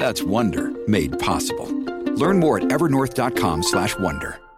That's 0.00 0.22
Wonder 0.22 0.72
made 0.88 1.18
possible. 1.18 1.68
Learn 2.16 2.40
more 2.40 2.56
at 2.56 2.64
evernorth.com/wonder. 2.64 4.49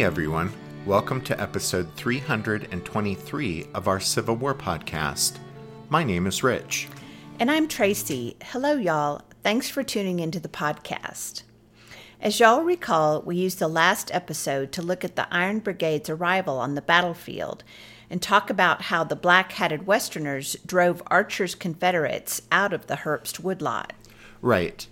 Hey 0.00 0.06
everyone, 0.06 0.50
welcome 0.86 1.20
to 1.24 1.38
episode 1.38 1.94
323 1.94 3.66
of 3.74 3.86
our 3.86 4.00
Civil 4.00 4.34
War 4.36 4.54
podcast. 4.54 5.36
My 5.90 6.02
name 6.02 6.26
is 6.26 6.42
Rich. 6.42 6.88
And 7.38 7.50
I'm 7.50 7.68
Tracy. 7.68 8.34
Hello, 8.42 8.76
y'all. 8.76 9.20
Thanks 9.42 9.68
for 9.68 9.82
tuning 9.82 10.18
into 10.18 10.40
the 10.40 10.48
podcast. 10.48 11.42
As 12.18 12.40
y'all 12.40 12.62
recall, 12.62 13.20
we 13.20 13.36
used 13.36 13.58
the 13.58 13.68
last 13.68 14.10
episode 14.14 14.72
to 14.72 14.80
look 14.80 15.04
at 15.04 15.16
the 15.16 15.28
Iron 15.30 15.58
Brigade's 15.58 16.08
arrival 16.08 16.56
on 16.56 16.76
the 16.76 16.80
battlefield 16.80 17.62
and 18.08 18.22
talk 18.22 18.48
about 18.48 18.80
how 18.84 19.04
the 19.04 19.14
black 19.14 19.52
hatted 19.52 19.86
Westerners 19.86 20.56
drove 20.64 21.02
Archer's 21.08 21.54
Confederates 21.54 22.40
out 22.50 22.72
of 22.72 22.86
the 22.86 22.96
Herbst 22.96 23.40
woodlot. 23.40 23.92
Right. 24.40 24.86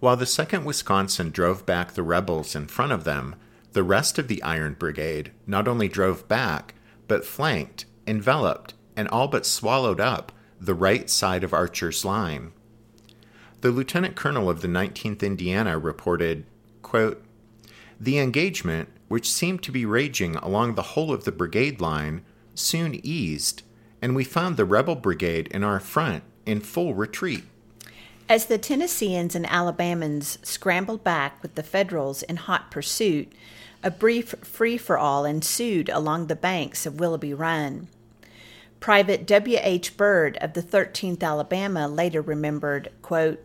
While 0.00 0.18
the 0.18 0.26
2nd 0.26 0.64
Wisconsin 0.64 1.30
drove 1.30 1.64
back 1.64 1.94
the 1.94 2.02
rebels 2.02 2.54
in 2.54 2.66
front 2.66 2.92
of 2.92 3.04
them, 3.04 3.36
the 3.74 3.82
rest 3.82 4.18
of 4.18 4.28
the 4.28 4.42
Iron 4.42 4.74
Brigade 4.74 5.32
not 5.46 5.68
only 5.68 5.88
drove 5.88 6.26
back, 6.28 6.74
but 7.08 7.24
flanked, 7.24 7.84
enveloped, 8.06 8.74
and 8.96 9.08
all 9.08 9.28
but 9.28 9.44
swallowed 9.44 10.00
up 10.00 10.32
the 10.60 10.74
right 10.74 11.10
side 11.10 11.44
of 11.44 11.52
Archer's 11.52 12.04
line. 12.04 12.52
The 13.60 13.72
lieutenant 13.72 14.14
colonel 14.14 14.48
of 14.48 14.62
the 14.62 14.68
19th 14.68 15.22
Indiana 15.22 15.76
reported, 15.76 16.46
quote, 16.82 17.24
The 17.98 18.18
engagement, 18.18 18.88
which 19.08 19.30
seemed 19.30 19.62
to 19.64 19.72
be 19.72 19.84
raging 19.84 20.36
along 20.36 20.74
the 20.74 20.82
whole 20.82 21.12
of 21.12 21.24
the 21.24 21.32
brigade 21.32 21.80
line, 21.80 22.22
soon 22.54 23.00
eased, 23.04 23.62
and 24.00 24.14
we 24.14 24.22
found 24.22 24.56
the 24.56 24.64
rebel 24.64 24.94
brigade 24.94 25.48
in 25.48 25.64
our 25.64 25.80
front 25.80 26.22
in 26.46 26.60
full 26.60 26.94
retreat. 26.94 27.44
As 28.28 28.46
the 28.46 28.56
Tennesseans 28.56 29.34
and 29.34 29.44
Alabamans 29.46 30.44
scrambled 30.46 31.04
back 31.04 31.42
with 31.42 31.56
the 31.56 31.62
Federals 31.62 32.22
in 32.22 32.36
hot 32.36 32.70
pursuit, 32.70 33.30
a 33.84 33.90
brief 33.90 34.34
free 34.42 34.78
for 34.78 34.96
all 34.96 35.26
ensued 35.26 35.90
along 35.90 36.26
the 36.26 36.34
banks 36.34 36.86
of 36.86 36.98
Willoughby 36.98 37.34
Run. 37.34 37.86
Private 38.80 39.26
W. 39.26 39.58
H. 39.60 39.96
Byrd 39.98 40.38
of 40.38 40.54
the 40.54 40.62
13th 40.62 41.22
Alabama 41.22 41.86
later 41.86 42.22
remembered, 42.22 42.90
quote, 43.02 43.44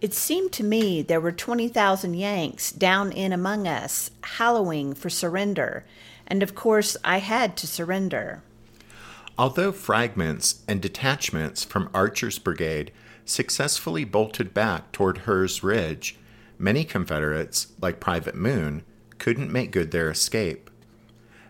It 0.00 0.14
seemed 0.14 0.52
to 0.52 0.64
me 0.64 1.02
there 1.02 1.20
were 1.20 1.32
20,000 1.32 2.14
Yanks 2.14 2.70
down 2.70 3.10
in 3.10 3.32
among 3.32 3.66
us, 3.66 4.12
hallowing 4.22 4.94
for 4.94 5.10
surrender, 5.10 5.84
and 6.24 6.40
of 6.40 6.54
course 6.54 6.96
I 7.02 7.18
had 7.18 7.56
to 7.56 7.66
surrender. 7.66 8.42
Although 9.36 9.72
fragments 9.72 10.62
and 10.68 10.80
detachments 10.80 11.64
from 11.64 11.90
Archer's 11.92 12.38
brigade 12.38 12.92
successfully 13.24 14.04
bolted 14.04 14.54
back 14.54 14.92
toward 14.92 15.18
Herr's 15.18 15.64
Ridge, 15.64 16.16
many 16.58 16.84
Confederates, 16.84 17.68
like 17.80 17.98
Private 17.98 18.36
Moon, 18.36 18.84
couldn't 19.18 19.52
make 19.52 19.70
good 19.70 19.90
their 19.90 20.10
escape. 20.10 20.70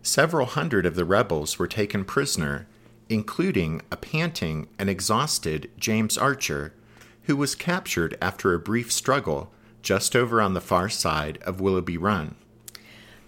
Several 0.02 0.46
hundred 0.46 0.86
of 0.86 0.96
the 0.96 1.04
rebels 1.04 1.58
were 1.58 1.66
taken 1.66 2.04
prisoner, 2.04 2.66
including 3.08 3.82
a 3.90 3.96
panting 3.96 4.68
and 4.78 4.90
exhausted 4.90 5.70
James 5.78 6.18
Archer, 6.18 6.72
who 7.22 7.36
was 7.36 7.54
captured 7.54 8.16
after 8.20 8.52
a 8.52 8.58
brief 8.58 8.92
struggle 8.92 9.50
just 9.82 10.14
over 10.14 10.40
on 10.40 10.54
the 10.54 10.60
far 10.60 10.88
side 10.88 11.38
of 11.42 11.60
Willoughby 11.60 11.96
Run. 11.96 12.34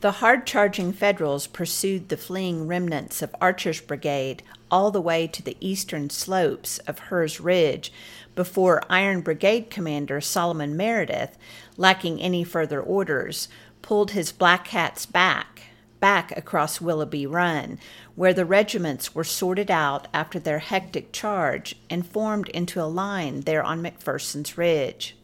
The 0.00 0.12
hard 0.12 0.46
charging 0.46 0.92
Federals 0.92 1.46
pursued 1.46 2.08
the 2.08 2.16
fleeing 2.16 2.66
remnants 2.66 3.22
of 3.22 3.34
Archer's 3.41 3.80
brigade 3.80 4.42
all 4.70 4.91
the 4.91 5.00
way 5.00 5.26
to 5.26 5.42
the 5.42 5.56
eastern 5.60 6.10
slopes 6.10 6.78
of 6.80 6.98
Herr's 6.98 7.41
Ridge 7.41 7.92
before 8.34 8.82
Iron 8.91 9.22
Brigade 9.22 9.70
Commander 9.70 10.20
Solomon 10.20 10.76
Meredith, 10.76 11.38
lacking 11.76 12.20
any 12.20 12.44
further 12.44 12.80
orders, 12.80 13.48
pulled 13.86 14.10
his 14.10 14.32
black 14.32 14.66
hats 14.69 15.06
back, 15.06 15.62
back 16.00 16.36
across 16.36 16.80
Willoughby 16.80 17.24
Run, 17.24 17.78
where 18.16 18.34
the 18.34 18.44
regiments 18.44 19.14
were 19.14 19.22
sorted 19.22 19.70
out 19.70 20.08
after 20.12 20.41
their 20.41 20.58
hectic 20.58 21.12
charge 21.12 21.76
and 21.88 22.04
formed 22.04 22.48
into 22.48 22.82
a 22.82 22.84
line 22.84 23.42
there 23.42 23.62
on 23.62 23.80
McPherson's 23.80 24.58
Ridge. 24.58 25.16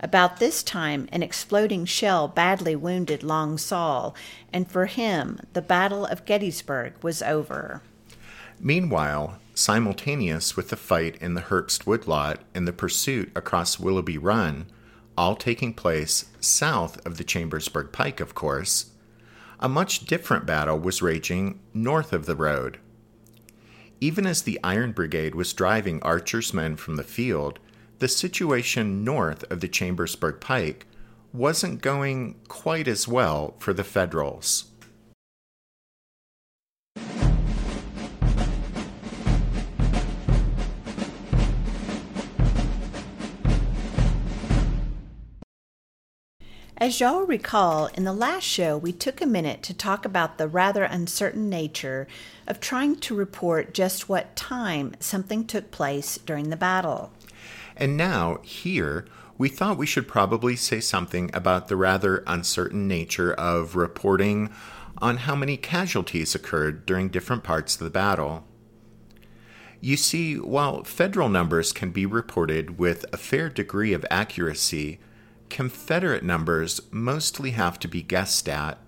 About 0.00 0.38
this 0.38 0.62
time, 0.62 1.10
an 1.12 1.22
exploding 1.22 1.84
shell 1.84 2.26
badly 2.26 2.74
wounded 2.74 3.22
Long 3.22 3.58
Sol, 3.58 4.16
and 4.50 4.70
for 4.70 4.86
him, 4.86 5.38
the 5.52 5.60
Battle 5.60 6.06
of 6.06 6.24
Gettysburg 6.24 6.94
was 7.02 7.20
over. 7.20 7.82
Meanwhile, 8.58 9.38
simultaneous 9.54 10.56
with 10.56 10.70
the 10.70 10.76
fight 10.76 11.16
in 11.20 11.34
the 11.34 11.42
Herbst 11.42 11.84
woodlot 11.84 12.40
and 12.54 12.66
the 12.66 12.72
pursuit 12.72 13.30
across 13.36 13.78
Willoughby 13.78 14.16
Run, 14.16 14.64
all 15.16 15.36
taking 15.36 15.74
place 15.74 16.26
south 16.40 17.04
of 17.06 17.16
the 17.16 17.24
Chambersburg 17.24 17.92
Pike, 17.92 18.20
of 18.20 18.34
course, 18.34 18.90
a 19.58 19.68
much 19.68 20.06
different 20.06 20.46
battle 20.46 20.78
was 20.78 21.02
raging 21.02 21.60
north 21.74 22.12
of 22.12 22.26
the 22.26 22.36
road. 22.36 22.78
Even 24.00 24.26
as 24.26 24.42
the 24.42 24.58
Iron 24.64 24.92
Brigade 24.92 25.34
was 25.34 25.52
driving 25.52 26.02
Archer's 26.02 26.54
men 26.54 26.76
from 26.76 26.96
the 26.96 27.02
field, 27.02 27.58
the 27.98 28.08
situation 28.08 29.04
north 29.04 29.44
of 29.50 29.60
the 29.60 29.68
Chambersburg 29.68 30.40
Pike 30.40 30.86
wasn't 31.32 31.82
going 31.82 32.36
quite 32.48 32.88
as 32.88 33.06
well 33.06 33.54
for 33.58 33.74
the 33.74 33.84
Federals. 33.84 34.70
As 46.80 46.98
y'all 46.98 47.26
recall, 47.26 47.88
in 47.88 48.04
the 48.04 48.12
last 48.14 48.44
show, 48.44 48.78
we 48.78 48.90
took 48.90 49.20
a 49.20 49.26
minute 49.26 49.62
to 49.64 49.74
talk 49.74 50.06
about 50.06 50.38
the 50.38 50.48
rather 50.48 50.84
uncertain 50.84 51.50
nature 51.50 52.08
of 52.46 52.58
trying 52.58 52.96
to 53.00 53.14
report 53.14 53.74
just 53.74 54.08
what 54.08 54.34
time 54.34 54.94
something 54.98 55.46
took 55.46 55.70
place 55.70 56.16
during 56.24 56.48
the 56.48 56.56
battle. 56.56 57.12
And 57.76 57.98
now, 57.98 58.38
here, 58.42 59.04
we 59.36 59.50
thought 59.50 59.76
we 59.76 59.84
should 59.84 60.08
probably 60.08 60.56
say 60.56 60.80
something 60.80 61.30
about 61.34 61.68
the 61.68 61.76
rather 61.76 62.24
uncertain 62.26 62.88
nature 62.88 63.34
of 63.34 63.76
reporting 63.76 64.48
on 65.02 65.18
how 65.18 65.34
many 65.34 65.58
casualties 65.58 66.34
occurred 66.34 66.86
during 66.86 67.10
different 67.10 67.44
parts 67.44 67.74
of 67.74 67.84
the 67.84 67.90
battle. 67.90 68.44
You 69.82 69.98
see, 69.98 70.38
while 70.38 70.82
federal 70.84 71.28
numbers 71.28 71.74
can 71.74 71.90
be 71.90 72.06
reported 72.06 72.78
with 72.78 73.04
a 73.12 73.18
fair 73.18 73.50
degree 73.50 73.92
of 73.92 74.06
accuracy, 74.10 74.98
Confederate 75.50 76.22
numbers 76.22 76.80
mostly 76.90 77.50
have 77.50 77.78
to 77.80 77.88
be 77.88 78.02
guessed 78.02 78.48
at. 78.48 78.78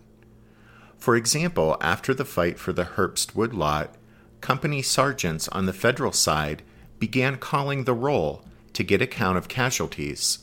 For 0.97 1.17
example, 1.17 1.77
after 1.81 2.15
the 2.15 2.25
fight 2.25 2.59
for 2.59 2.73
the 2.73 2.85
Herbst 2.85 3.35
woodlot, 3.35 3.95
company 4.41 4.81
sergeants 4.83 5.49
on 5.49 5.67
the 5.67 5.73
federal 5.73 6.13
side 6.13 6.63
began 6.99 7.37
calling 7.37 7.85
the 7.85 7.93
roll 7.93 8.45
to 8.73 8.85
get 8.85 9.03
a 9.03 9.07
count 9.07 9.37
of 9.37 9.49
casualties. 9.49 10.39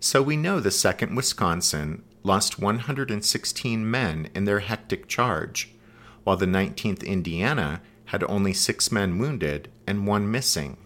So 0.00 0.22
we 0.22 0.36
know 0.36 0.60
the 0.60 0.68
2nd 0.70 1.16
Wisconsin 1.16 2.04
lost 2.22 2.58
116 2.60 3.90
men 3.90 4.30
in 4.34 4.44
their 4.44 4.60
hectic 4.60 5.08
charge, 5.08 5.74
while 6.22 6.36
the 6.36 6.46
19th 6.46 7.04
Indiana 7.04 7.82
had 8.06 8.22
only 8.24 8.52
six 8.52 8.92
men 8.92 9.18
wounded 9.18 9.70
and 9.86 10.06
one 10.06 10.30
missing. 10.30 10.76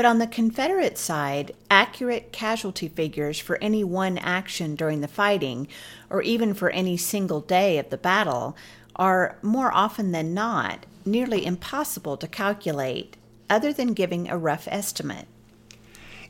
But 0.00 0.06
on 0.06 0.18
the 0.18 0.26
Confederate 0.26 0.96
side, 0.96 1.52
accurate 1.70 2.32
casualty 2.32 2.88
figures 2.88 3.38
for 3.38 3.58
any 3.62 3.84
one 3.84 4.16
action 4.16 4.74
during 4.74 5.02
the 5.02 5.06
fighting, 5.06 5.68
or 6.08 6.22
even 6.22 6.54
for 6.54 6.70
any 6.70 6.96
single 6.96 7.42
day 7.42 7.76
of 7.76 7.90
the 7.90 7.98
battle, 7.98 8.56
are 8.96 9.36
more 9.42 9.70
often 9.70 10.12
than 10.12 10.32
not 10.32 10.86
nearly 11.04 11.44
impossible 11.44 12.16
to 12.16 12.26
calculate, 12.26 13.18
other 13.50 13.74
than 13.74 13.92
giving 13.92 14.26
a 14.26 14.38
rough 14.38 14.66
estimate. 14.70 15.26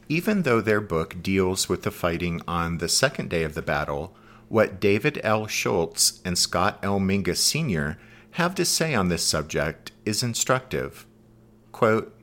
Even 0.09 0.43
though 0.43 0.61
their 0.61 0.81
book 0.81 1.23
deals 1.23 1.69
with 1.69 1.85
the 1.85 1.93
fighting 1.93 2.43
on 2.49 2.79
the 2.79 2.89
second 2.89 3.31
day 3.31 3.45
of 3.45 3.55
the 3.55 3.63
battle, 3.63 4.17
what 4.49 4.81
David 4.81 5.21
L. 5.23 5.47
Schultz 5.47 6.21
and 6.25 6.37
Scott 6.37 6.81
L. 6.83 6.99
Mingus 6.99 7.39
Sr. 7.39 8.01
have 8.33 8.57
to 8.57 8.65
say 8.65 8.97
on 8.97 9.11
this 9.11 9.25
subject 9.25 9.93
is 10.05 10.25
instructive. 10.25 11.07
Quote, 11.71 12.17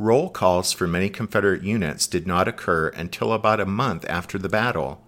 Roll 0.00 0.30
calls 0.30 0.72
for 0.72 0.86
many 0.86 1.10
Confederate 1.10 1.62
units 1.62 2.06
did 2.06 2.26
not 2.26 2.48
occur 2.48 2.88
until 2.88 3.34
about 3.34 3.60
a 3.60 3.66
month 3.66 4.06
after 4.08 4.38
the 4.38 4.48
battle, 4.48 5.04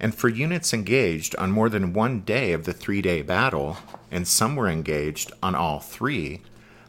and 0.00 0.12
for 0.12 0.28
units 0.28 0.74
engaged 0.74 1.36
on 1.36 1.52
more 1.52 1.68
than 1.68 1.92
one 1.92 2.22
day 2.22 2.52
of 2.52 2.64
the 2.64 2.72
three 2.72 3.00
day 3.00 3.22
battle, 3.22 3.76
and 4.10 4.26
some 4.26 4.56
were 4.56 4.68
engaged 4.68 5.30
on 5.40 5.54
all 5.54 5.78
three, 5.78 6.42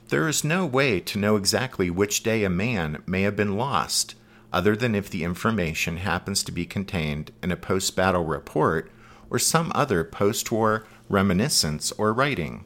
there 0.09 0.27
is 0.27 0.43
no 0.43 0.65
way 0.65 0.99
to 0.99 1.19
know 1.19 1.35
exactly 1.35 1.91
which 1.91 2.23
day 2.23 2.43
a 2.43 2.49
man 2.49 3.03
may 3.05 3.21
have 3.21 3.35
been 3.35 3.55
lost, 3.55 4.15
other 4.51 4.75
than 4.75 4.95
if 4.95 5.07
the 5.07 5.23
information 5.23 5.97
happens 5.97 6.41
to 6.41 6.51
be 6.51 6.65
contained 6.65 7.31
in 7.43 7.51
a 7.51 7.55
post 7.55 7.95
battle 7.95 8.25
report 8.25 8.89
or 9.29 9.37
some 9.37 9.71
other 9.75 10.03
post 10.03 10.51
war 10.51 10.87
reminiscence 11.09 11.91
or 11.91 12.11
writing. 12.11 12.65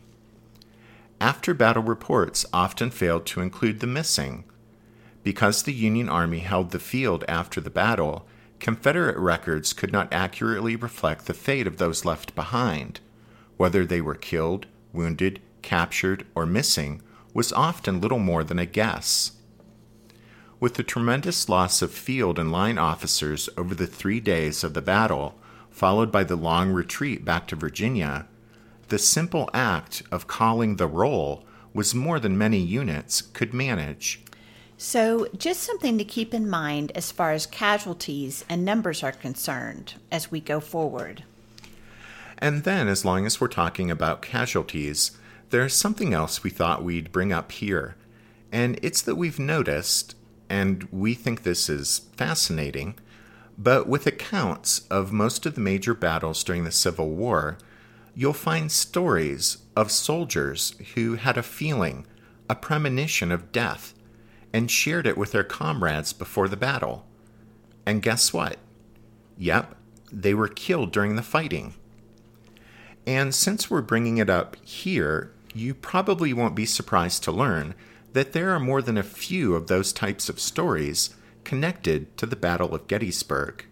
After 1.19 1.53
battle 1.53 1.83
reports 1.83 2.45
often 2.53 2.91
failed 2.91 3.25
to 3.25 3.41
include 3.41 3.81
the 3.81 3.85
missing, 3.87 4.45
because 5.29 5.61
the 5.61 5.73
Union 5.73 6.09
Army 6.09 6.39
held 6.39 6.71
the 6.71 6.79
field 6.79 7.23
after 7.27 7.61
the 7.61 7.69
battle, 7.69 8.25
Confederate 8.59 9.15
records 9.15 9.73
could 9.73 9.91
not 9.91 10.11
accurately 10.11 10.75
reflect 10.75 11.27
the 11.27 11.35
fate 11.35 11.67
of 11.67 11.77
those 11.77 12.03
left 12.03 12.33
behind. 12.33 12.99
Whether 13.55 13.85
they 13.85 14.01
were 14.01 14.15
killed, 14.15 14.65
wounded, 14.91 15.39
captured, 15.61 16.25
or 16.33 16.47
missing 16.47 17.03
was 17.31 17.53
often 17.53 18.01
little 18.01 18.17
more 18.17 18.43
than 18.43 18.57
a 18.57 18.65
guess. 18.65 19.33
With 20.59 20.73
the 20.73 20.83
tremendous 20.83 21.47
loss 21.47 21.83
of 21.83 21.91
field 21.91 22.39
and 22.39 22.51
line 22.51 22.79
officers 22.79 23.49
over 23.55 23.75
the 23.75 23.85
three 23.85 24.19
days 24.19 24.63
of 24.63 24.73
the 24.73 24.81
battle, 24.81 25.35
followed 25.69 26.11
by 26.11 26.23
the 26.23 26.35
long 26.35 26.71
retreat 26.71 27.23
back 27.23 27.47
to 27.49 27.55
Virginia, 27.55 28.25
the 28.87 28.97
simple 28.97 29.47
act 29.53 30.01
of 30.11 30.25
calling 30.25 30.77
the 30.77 30.87
roll 30.87 31.45
was 31.71 31.93
more 31.93 32.19
than 32.19 32.35
many 32.35 32.57
units 32.57 33.21
could 33.21 33.53
manage. 33.53 34.23
So, 34.81 35.27
just 35.37 35.63
something 35.63 35.97
to 35.97 36.05
keep 36.05 36.33
in 36.33 36.49
mind 36.49 36.93
as 36.95 37.11
far 37.11 37.33
as 37.33 37.45
casualties 37.45 38.45
and 38.47 38.63
numbers 38.63 39.03
are 39.03 39.11
concerned 39.11 39.95
as 40.09 40.31
we 40.31 40.39
go 40.39 40.61
forward. 40.61 41.25
And 42.37 42.63
then, 42.63 42.87
as 42.87 43.03
long 43.03 43.25
as 43.25 43.41
we're 43.41 43.49
talking 43.49 43.91
about 43.91 44.21
casualties, 44.21 45.11
there's 45.49 45.73
something 45.75 46.13
else 46.13 46.43
we 46.43 46.49
thought 46.49 46.81
we'd 46.81 47.11
bring 47.11 47.33
up 47.33 47.51
here. 47.51 47.97
And 48.53 48.79
it's 48.81 49.01
that 49.01 49.17
we've 49.17 49.37
noticed, 49.37 50.15
and 50.49 50.87
we 50.93 51.13
think 51.13 51.43
this 51.43 51.67
is 51.67 52.03
fascinating, 52.15 52.95
but 53.57 53.85
with 53.85 54.07
accounts 54.07 54.87
of 54.89 55.11
most 55.11 55.45
of 55.45 55.55
the 55.55 55.61
major 55.61 55.93
battles 55.93 56.41
during 56.41 56.63
the 56.63 56.71
Civil 56.71 57.09
War, 57.09 57.57
you'll 58.15 58.31
find 58.31 58.71
stories 58.71 59.57
of 59.75 59.91
soldiers 59.91 60.75
who 60.95 61.15
had 61.15 61.37
a 61.37 61.43
feeling, 61.43 62.07
a 62.49 62.55
premonition 62.55 63.29
of 63.29 63.51
death 63.51 63.93
and 64.53 64.69
shared 64.69 65.07
it 65.07 65.17
with 65.17 65.31
their 65.31 65.43
comrades 65.43 66.13
before 66.13 66.47
the 66.47 66.57
battle. 66.57 67.05
And 67.85 68.01
guess 68.01 68.33
what? 68.33 68.57
Yep, 69.37 69.75
they 70.11 70.33
were 70.33 70.47
killed 70.47 70.91
during 70.91 71.15
the 71.15 71.21
fighting. 71.21 71.73
And 73.07 73.33
since 73.33 73.69
we're 73.69 73.81
bringing 73.81 74.17
it 74.17 74.29
up 74.29 74.55
here, 74.63 75.31
you 75.53 75.73
probably 75.73 76.33
won't 76.33 76.55
be 76.55 76.65
surprised 76.65 77.23
to 77.23 77.31
learn 77.31 77.73
that 78.13 78.33
there 78.33 78.51
are 78.51 78.59
more 78.59 78.81
than 78.81 78.97
a 78.97 79.03
few 79.03 79.55
of 79.55 79.67
those 79.67 79.93
types 79.93 80.29
of 80.29 80.39
stories 80.39 81.15
connected 81.43 82.15
to 82.17 82.25
the 82.25 82.35
Battle 82.35 82.75
of 82.75 82.87
Gettysburg. 82.87 83.65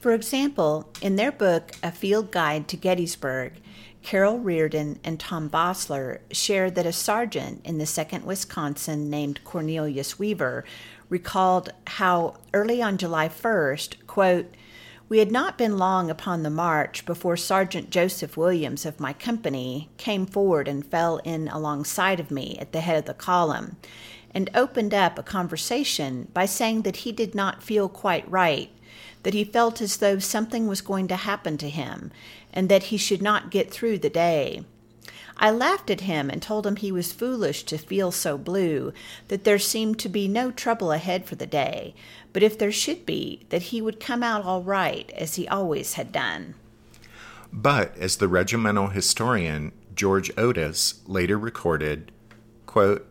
For 0.00 0.12
example, 0.12 0.90
in 1.02 1.16
their 1.16 1.32
book, 1.32 1.72
A 1.82 1.90
Field 1.90 2.30
Guide 2.30 2.68
to 2.68 2.76
Gettysburg, 2.76 3.54
Carol 4.02 4.38
Reardon 4.38 4.98
and 5.04 5.20
Tom 5.20 5.50
Vossler 5.50 6.20
shared 6.30 6.74
that 6.74 6.86
a 6.86 6.92
sergeant 6.92 7.60
in 7.64 7.78
the 7.78 7.84
2nd 7.84 8.24
Wisconsin 8.24 9.10
named 9.10 9.44
Cornelius 9.44 10.18
Weaver 10.18 10.64
recalled 11.08 11.72
how 11.86 12.34
early 12.54 12.82
on 12.82 12.98
July 12.98 13.28
1st, 13.28 14.06
quote, 14.06 14.54
we 15.08 15.18
had 15.18 15.32
not 15.32 15.56
been 15.56 15.78
long 15.78 16.10
upon 16.10 16.42
the 16.42 16.50
march 16.50 17.06
before 17.06 17.36
Sergeant 17.36 17.88
Joseph 17.88 18.36
Williams 18.36 18.84
of 18.84 19.00
my 19.00 19.14
company 19.14 19.88
came 19.96 20.26
forward 20.26 20.68
and 20.68 20.84
fell 20.84 21.16
in 21.18 21.48
alongside 21.48 22.20
of 22.20 22.30
me 22.30 22.58
at 22.60 22.72
the 22.72 22.82
head 22.82 22.98
of 22.98 23.04
the 23.06 23.14
column 23.14 23.76
and 24.32 24.50
opened 24.54 24.92
up 24.92 25.18
a 25.18 25.22
conversation 25.22 26.28
by 26.34 26.44
saying 26.44 26.82
that 26.82 26.98
he 26.98 27.12
did 27.12 27.34
not 27.34 27.62
feel 27.62 27.88
quite 27.88 28.30
right, 28.30 28.70
that 29.22 29.32
he 29.32 29.44
felt 29.44 29.80
as 29.80 29.96
though 29.96 30.18
something 30.18 30.66
was 30.66 30.82
going 30.82 31.08
to 31.08 31.16
happen 31.16 31.56
to 31.56 31.70
him, 31.70 32.12
and 32.58 32.68
that 32.68 32.82
he 32.84 32.96
should 32.96 33.22
not 33.22 33.52
get 33.52 33.70
through 33.70 33.96
the 33.96 34.10
day. 34.10 34.64
I 35.36 35.48
laughed 35.48 35.90
at 35.90 36.00
him 36.00 36.28
and 36.28 36.42
told 36.42 36.66
him 36.66 36.74
he 36.74 36.90
was 36.90 37.12
foolish 37.12 37.62
to 37.62 37.78
feel 37.78 38.10
so 38.10 38.36
blue, 38.36 38.92
that 39.28 39.44
there 39.44 39.60
seemed 39.60 40.00
to 40.00 40.08
be 40.08 40.26
no 40.26 40.50
trouble 40.50 40.90
ahead 40.90 41.24
for 41.24 41.36
the 41.36 41.46
day, 41.46 41.94
but 42.32 42.42
if 42.42 42.58
there 42.58 42.72
should 42.72 43.06
be, 43.06 43.46
that 43.50 43.70
he 43.70 43.80
would 43.80 44.00
come 44.00 44.24
out 44.24 44.44
all 44.44 44.64
right, 44.64 45.08
as 45.14 45.36
he 45.36 45.46
always 45.46 45.92
had 45.92 46.10
done. 46.10 46.56
But 47.52 47.96
as 47.96 48.16
the 48.16 48.26
regimental 48.26 48.88
historian 48.88 49.70
George 49.94 50.32
Otis 50.36 51.00
later 51.06 51.38
recorded, 51.38 52.10
quote, 52.66 53.08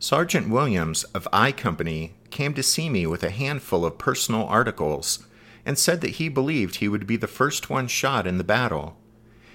Sergeant 0.00 0.48
Williams 0.48 1.04
of 1.14 1.28
I 1.32 1.52
Company 1.52 2.14
came 2.30 2.54
to 2.54 2.62
see 2.64 2.90
me 2.90 3.06
with 3.06 3.22
a 3.22 3.30
handful 3.30 3.84
of 3.84 3.98
personal 3.98 4.46
articles 4.46 5.20
and 5.64 5.78
said 5.78 6.00
that 6.00 6.16
he 6.16 6.28
believed 6.28 6.76
he 6.76 6.88
would 6.88 7.06
be 7.06 7.16
the 7.16 7.26
first 7.26 7.70
one 7.70 7.86
shot 7.86 8.26
in 8.26 8.38
the 8.38 8.44
battle. 8.44 8.96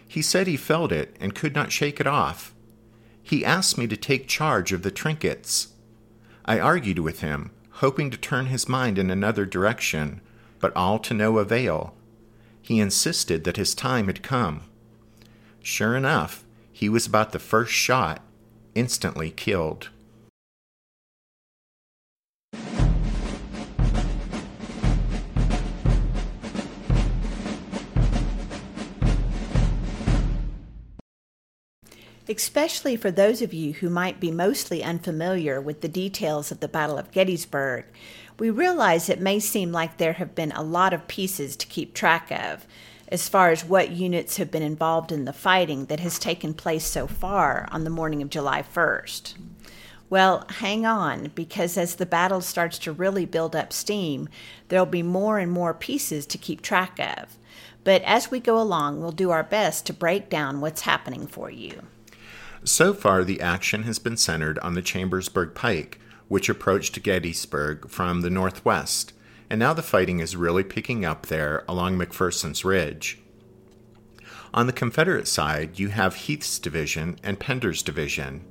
He 0.08 0.22
said 0.22 0.48
he 0.48 0.58
felt 0.58 0.92
it 0.92 1.16
and 1.20 1.36
could 1.36 1.54
not 1.54 1.72
shake 1.72 2.00
it 2.00 2.08
off. 2.08 2.54
He 3.22 3.44
asked 3.44 3.78
me 3.78 3.88
to 3.88 3.98
take 3.98 4.28
charge 4.28 4.72
of 4.72 4.84
the 4.84 4.92
trinkets. 4.92 5.74
I 6.46 6.60
argued 6.60 7.00
with 7.00 7.20
him, 7.20 7.52
hoping 7.72 8.10
to 8.10 8.18
turn 8.18 8.46
his 8.46 8.70
mind 8.70 8.98
in 8.98 9.12
another 9.12 9.46
direction, 9.46 10.22
but 10.60 10.76
all 10.76 10.98
to 11.00 11.14
no 11.14 11.40
avail. 11.40 11.94
He 12.62 12.80
insisted 12.80 13.44
that 13.44 13.58
his 13.58 13.76
time 13.76 14.08
had 14.08 14.24
come. 14.24 14.62
Sure 15.62 15.96
enough, 15.96 16.46
he 16.72 16.88
was 16.88 17.06
about 17.06 17.34
the 17.34 17.40
first 17.40 17.74
shot, 17.74 18.22
instantly 18.76 19.30
killed. 19.30 19.90
Especially 32.30 32.96
for 32.96 33.12
those 33.12 33.42
of 33.42 33.54
you 33.54 33.74
who 33.74 33.90
might 33.90 34.20
be 34.20 34.32
mostly 34.32 34.84
unfamiliar 34.84 35.62
with 35.62 35.82
the 35.82 35.88
details 35.88 36.52
of 36.52 36.60
the 36.60 36.68
Battle 36.68 36.98
of 36.98 37.12
Gettysburg. 37.12 37.86
We 38.40 38.50
realize 38.50 39.10
it 39.10 39.20
may 39.20 39.40
seem 39.40 39.72
like 39.72 39.98
there 39.98 40.14
have 40.14 40.36
been 40.36 40.52
a 40.52 40.62
lot 40.62 40.94
of 40.94 41.08
pieces 41.08 41.56
to 41.56 41.68
keep 41.68 41.94
track 41.94 42.32
of 42.32 42.66
as 43.10 43.30
far 43.30 43.52
as 43.52 43.64
what 43.64 43.92
units 43.92 44.38
have 44.38 44.52
been 44.52 44.64
involved 44.64 45.12
in 45.12 45.26
the 45.26 45.34
fighting 45.34 45.86
that 45.86 46.02
has 46.02 46.20
taken 46.20 46.54
place 46.54 46.86
so 46.86 47.08
far 47.08 47.68
on 47.72 47.84
the 47.84 47.90
morning 47.90 48.22
of 48.22 48.30
July 48.30 48.62
1st. 48.62 49.36
Well, 50.10 50.46
hang 50.50 50.86
on, 50.86 51.32
because 51.36 51.78
as 51.78 51.96
the 51.96 52.06
battle 52.06 52.42
starts 52.42 52.78
to 52.80 52.92
really 52.92 53.26
build 53.26 53.56
up 53.56 53.74
steam, 53.74 54.30
there'll 54.68 54.86
be 54.86 55.04
more 55.04 55.38
and 55.38 55.52
more 55.52 55.74
pieces 55.74 56.26
to 56.28 56.38
keep 56.38 56.62
track 56.62 57.00
of. 57.00 57.38
But 57.84 58.02
as 58.04 58.32
we 58.32 58.40
go 58.40 58.60
along, 58.60 59.00
we'll 59.00 59.12
do 59.12 59.32
our 59.32 59.44
best 59.44 59.86
to 59.86 59.94
break 59.94 60.30
down 60.30 60.60
what's 60.60 60.82
happening 60.82 61.28
for 61.28 61.50
you. 61.50 61.84
So 62.64 62.94
far, 62.94 63.24
the 63.24 63.42
action 63.42 63.84
has 63.84 64.00
been 64.00 64.18
centered 64.18 64.60
on 64.60 64.74
the 64.74 64.82
Chambersburg 64.82 65.56
Pike, 65.56 66.00
which 66.28 66.50
approached 66.50 67.02
Gettysburg 67.04 67.90
from 67.90 68.22
the 68.22 68.30
northwest, 68.30 69.14
and 69.50 69.60
now 69.60 69.74
the 69.74 69.82
fighting 69.82 70.20
is 70.20 70.36
really 70.36 70.64
picking 70.64 71.06
up 71.06 71.28
there 71.28 71.64
along 71.68 71.98
McPherson's 71.98 72.66
Ridge. 72.66 73.20
On 74.54 74.66
the 74.66 74.74
Confederate 74.74 75.28
side, 75.28 75.78
you 75.80 75.90
have 75.90 76.28
Heth's 76.28 76.60
division 76.60 77.18
and 77.24 77.40
Pender's 77.40 77.84
division. 77.84 78.44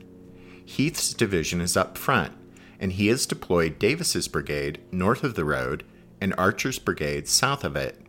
Heth's 0.67 1.13
division 1.13 1.61
is 1.61 1.77
up 1.77 1.99
front, 1.99 2.33
and 2.79 2.93
he 2.93 3.09
has 3.09 3.27
deployed 3.27 3.79
Davis's 3.79 4.29
brigade 4.29 4.81
north 4.93 5.25
of 5.25 5.35
the 5.35 5.45
road 5.45 5.85
and 6.21 6.35
Archer's 6.39 6.79
brigade 6.79 7.29
south 7.29 7.65
of 7.65 7.77
it. 7.77 8.01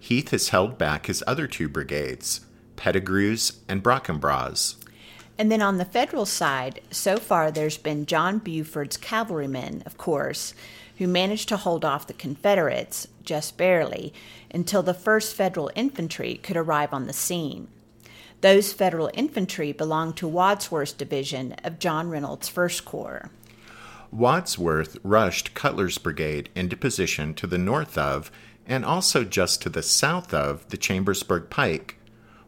Heth 0.00 0.30
has 0.30 0.48
held 0.48 0.78
back 0.78 1.06
his 1.06 1.22
other 1.26 1.46
two 1.46 1.68
brigades, 1.68 2.40
Pettigrew's 2.76 3.60
and 3.68 3.82
Brockenbrough's. 3.82 4.76
And 5.40 5.50
then 5.50 5.62
on 5.62 5.78
the 5.78 5.86
federal 5.86 6.26
side, 6.26 6.82
so 6.90 7.16
far 7.16 7.50
there's 7.50 7.78
been 7.78 8.04
John 8.04 8.40
Buford's 8.40 8.98
cavalrymen, 8.98 9.82
of 9.86 9.96
course, 9.96 10.52
who 10.98 11.08
managed 11.08 11.48
to 11.48 11.56
hold 11.56 11.82
off 11.82 12.06
the 12.06 12.12
Confederates, 12.12 13.08
just 13.24 13.56
barely, 13.56 14.12
until 14.50 14.82
the 14.82 14.92
1st 14.92 15.32
Federal 15.32 15.70
Infantry 15.74 16.34
could 16.34 16.58
arrive 16.58 16.92
on 16.92 17.06
the 17.06 17.14
scene. 17.14 17.68
Those 18.42 18.74
Federal 18.74 19.10
infantry 19.14 19.72
belonged 19.72 20.18
to 20.18 20.28
Wadsworth's 20.28 20.92
division 20.92 21.54
of 21.64 21.78
John 21.78 22.10
Reynolds' 22.10 22.50
First 22.50 22.84
Corps. 22.84 23.30
Wadsworth 24.12 24.98
rushed 25.02 25.54
Cutler's 25.54 25.96
brigade 25.96 26.50
into 26.54 26.76
position 26.76 27.32
to 27.36 27.46
the 27.46 27.56
north 27.56 27.96
of 27.96 28.30
and 28.66 28.84
also 28.84 29.24
just 29.24 29.62
to 29.62 29.70
the 29.70 29.82
south 29.82 30.34
of 30.34 30.68
the 30.68 30.76
Chambersburg 30.76 31.48
Pike, 31.48 31.96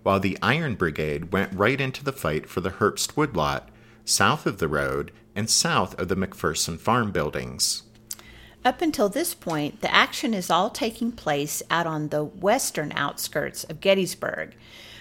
while 0.02 0.20
the 0.20 0.38
Iron 0.42 0.74
Brigade 0.74 1.32
went 1.32 1.52
right 1.52 1.80
into 1.80 2.04
the 2.04 2.12
fight 2.12 2.48
for 2.48 2.60
the 2.60 2.70
Herbst 2.70 3.16
woodlot, 3.16 3.68
south 4.04 4.46
of 4.46 4.58
the 4.58 4.68
road 4.68 5.12
and 5.34 5.48
south 5.48 5.98
of 5.98 6.08
the 6.08 6.16
McPherson 6.16 6.78
farm 6.78 7.12
buildings. 7.12 7.84
Up 8.64 8.80
until 8.80 9.08
this 9.08 9.34
point, 9.34 9.80
the 9.80 9.92
action 9.92 10.34
is 10.34 10.50
all 10.50 10.70
taking 10.70 11.10
place 11.10 11.62
out 11.70 11.86
on 11.86 12.08
the 12.08 12.24
western 12.24 12.92
outskirts 12.92 13.64
of 13.64 13.80
Gettysburg, 13.80 14.54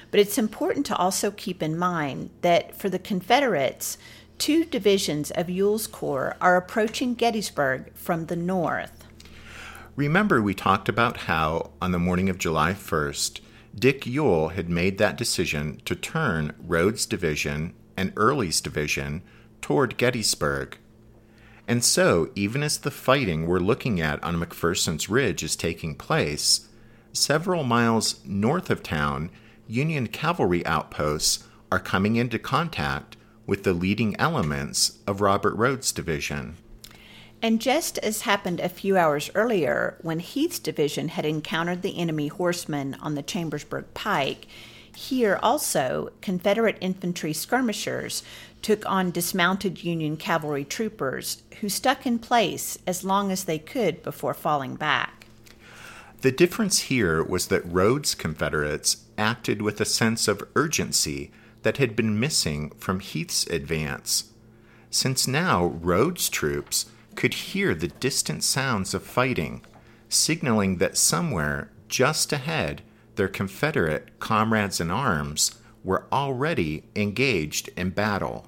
but 0.10 0.20
it's 0.20 0.38
important 0.38 0.86
to 0.88 0.96
also 0.96 1.32
keep 1.32 1.62
in 1.62 1.78
mind 1.78 2.32
that 2.42 2.76
for 2.76 2.90
the 2.90 3.00
Confederates, 3.00 3.98
two 4.40 4.66
divisions 4.66 5.30
of 5.32 5.50
Ewell's 5.50 5.86
Corps 5.86 6.36
are 6.42 6.58
approaching 6.58 7.14
Gettysburg 7.14 7.94
from 7.94 8.26
the 8.26 8.36
north. 8.36 9.06
Remember, 9.96 10.42
we 10.42 10.56
talked 10.56 10.90
about 10.90 11.18
how, 11.18 11.70
on 11.80 11.92
the 11.92 12.00
morning 12.00 12.30
of 12.30 12.40
July 12.40 12.74
1st, 12.74 13.42
Dick 13.78 14.06
Ewell 14.06 14.50
had 14.50 14.70
made 14.70 14.98
that 14.98 15.18
decision 15.18 15.82
to 15.86 15.96
turn 15.96 16.54
Rodes' 16.60 17.06
division 17.06 17.74
and 17.96 18.12
Early's 18.16 18.60
division 18.60 19.22
toward 19.62 19.98
Gettysburg. 19.98 20.78
And 21.68 21.84
so, 21.84 22.30
even 22.36 22.64
as 22.64 22.80
the 22.80 22.92
fighting 22.92 23.48
we're 23.48 23.60
looking 23.60 24.02
at 24.02 24.22
on 24.24 24.36
McPherson's 24.36 25.10
Ridge 25.10 25.44
is 25.44 25.56
taking 25.56 25.96
place, 25.96 26.68
several 27.14 27.64
miles 27.64 28.20
north 28.26 28.70
of 28.70 28.84
town, 28.84 29.30
Union 29.68 30.08
cavalry 30.08 30.66
outposts 30.66 31.48
are 31.72 31.80
coming 31.80 32.18
into 32.18 32.38
contact 32.38 33.16
with 33.46 33.64
the 33.64 33.74
leading 33.74 34.20
elements 34.20 35.00
of 35.08 35.22
Robert 35.22 35.56
Rodes' 35.56 35.94
division. 35.94 36.58
And 37.42 37.60
just 37.60 37.98
as 38.00 38.22
happened 38.22 38.60
a 38.60 38.70
few 38.70 38.98
hours 38.98 39.32
earlier, 39.34 39.98
when 40.02 40.20
Heth's 40.20 40.60
division 40.60 41.10
had 41.10 41.26
encountered 41.26 41.82
the 41.82 41.98
enemy 41.98 42.28
horsemen 42.28 42.96
on 43.02 43.16
the 43.16 43.24
Chambersburg 43.24 43.86
Pike, 43.96 44.46
here 44.96 45.40
also 45.42 46.12
Confederate 46.22 46.78
infantry 46.82 47.34
skirmishers 47.34 48.24
took 48.62 48.86
on 48.86 49.10
dismounted 49.10 49.84
Union 49.84 50.18
cavalry 50.18 50.64
troopers 50.64 51.42
who 51.62 51.70
stuck 51.70 52.06
in 52.06 52.20
place 52.20 52.78
as 52.86 53.04
long 53.04 53.32
as 53.32 53.46
they 53.46 53.58
could 53.58 54.04
before 54.04 54.36
falling 54.36 54.76
back. 54.76 55.26
The 56.22 56.32
difference 56.32 56.82
here 56.82 57.24
was 57.24 57.48
that 57.48 57.66
Rodes' 57.66 58.14
Confederates 58.14 59.06
acted 59.18 59.64
with 59.64 59.82
a 59.82 59.86
sense 59.86 60.28
of 60.28 60.48
urgency 60.56 61.32
that 61.64 61.78
had 61.78 61.96
been 61.96 62.20
missing 62.20 62.70
from 62.78 63.00
Heth's 63.00 63.48
advance. 63.48 64.26
Since 64.92 65.28
now 65.28 65.66
Rodes' 65.66 66.30
troops 66.30 66.86
could 67.16 67.34
hear 67.34 67.74
the 67.74 67.88
distant 67.88 68.44
sounds 68.44 68.94
of 68.94 69.04
fighting, 69.04 69.62
signaling 70.10 70.78
that 70.78 70.98
somewhere 70.98 71.72
just 71.88 72.32
ahead 72.32 72.82
their 73.16 73.28
Confederate 73.28 74.20
comrades 74.20 74.80
in 74.80 74.90
arms 74.90 75.60
were 75.84 76.08
already 76.12 76.84
engaged 76.96 77.70
in 77.76 77.90
battle. 77.90 78.48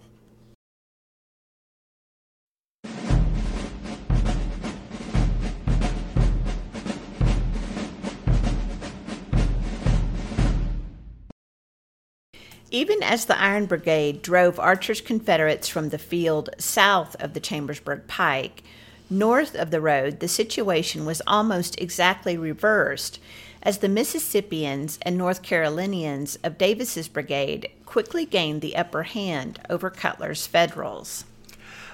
Even 12.74 13.04
as 13.04 13.26
the 13.26 13.40
Iron 13.40 13.68
Brigade 13.68 14.24
drove 14.24 14.60
Archer's 14.60 15.00
Confederates 15.00 15.68
from 15.68 15.90
the 15.90 16.00
field 16.00 16.50
south 16.58 17.16
of 17.20 17.36
the 17.36 17.40
Chambersburg 17.40 18.08
Pike, 18.08 18.64
north 19.12 19.54
of 19.54 19.70
the 19.70 19.80
road 19.80 20.20
the 20.20 20.28
situation 20.28 21.06
was 21.06 21.22
almost 21.28 21.80
exactly 21.80 22.36
reversed, 22.36 23.20
as 23.62 23.78
the 23.78 23.88
Mississippians 23.88 24.98
and 25.04 25.16
North 25.16 25.44
Carolinians 25.44 26.40
of 26.44 26.58
Davis's 26.58 27.08
brigade 27.08 27.70
quickly 27.86 28.26
gained 28.26 28.62
the 28.62 28.76
upper 28.76 29.04
hand 29.04 29.60
over 29.70 29.92
Cutler's 29.92 30.48
Federals. 30.48 31.26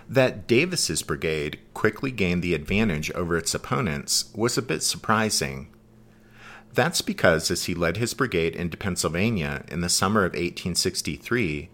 That 0.08 0.48
Davis's 0.48 1.02
brigade 1.02 1.60
quickly 1.74 2.10
gained 2.10 2.42
the 2.42 2.54
advantage 2.54 3.12
over 3.12 3.36
its 3.38 3.54
opponents 3.54 4.32
was 4.34 4.58
a 4.58 4.62
bit 4.62 4.82
surprising. 4.82 5.68
That's 6.74 7.02
because 7.02 7.50
as 7.50 7.66
he 7.66 7.74
led 7.74 7.98
his 7.98 8.14
brigade 8.14 8.56
into 8.56 8.78
Pennsylvania 8.78 9.64
in 9.70 9.82
the 9.82 9.90
summer 9.90 10.22
of 10.22 10.34
1863, 10.34 11.70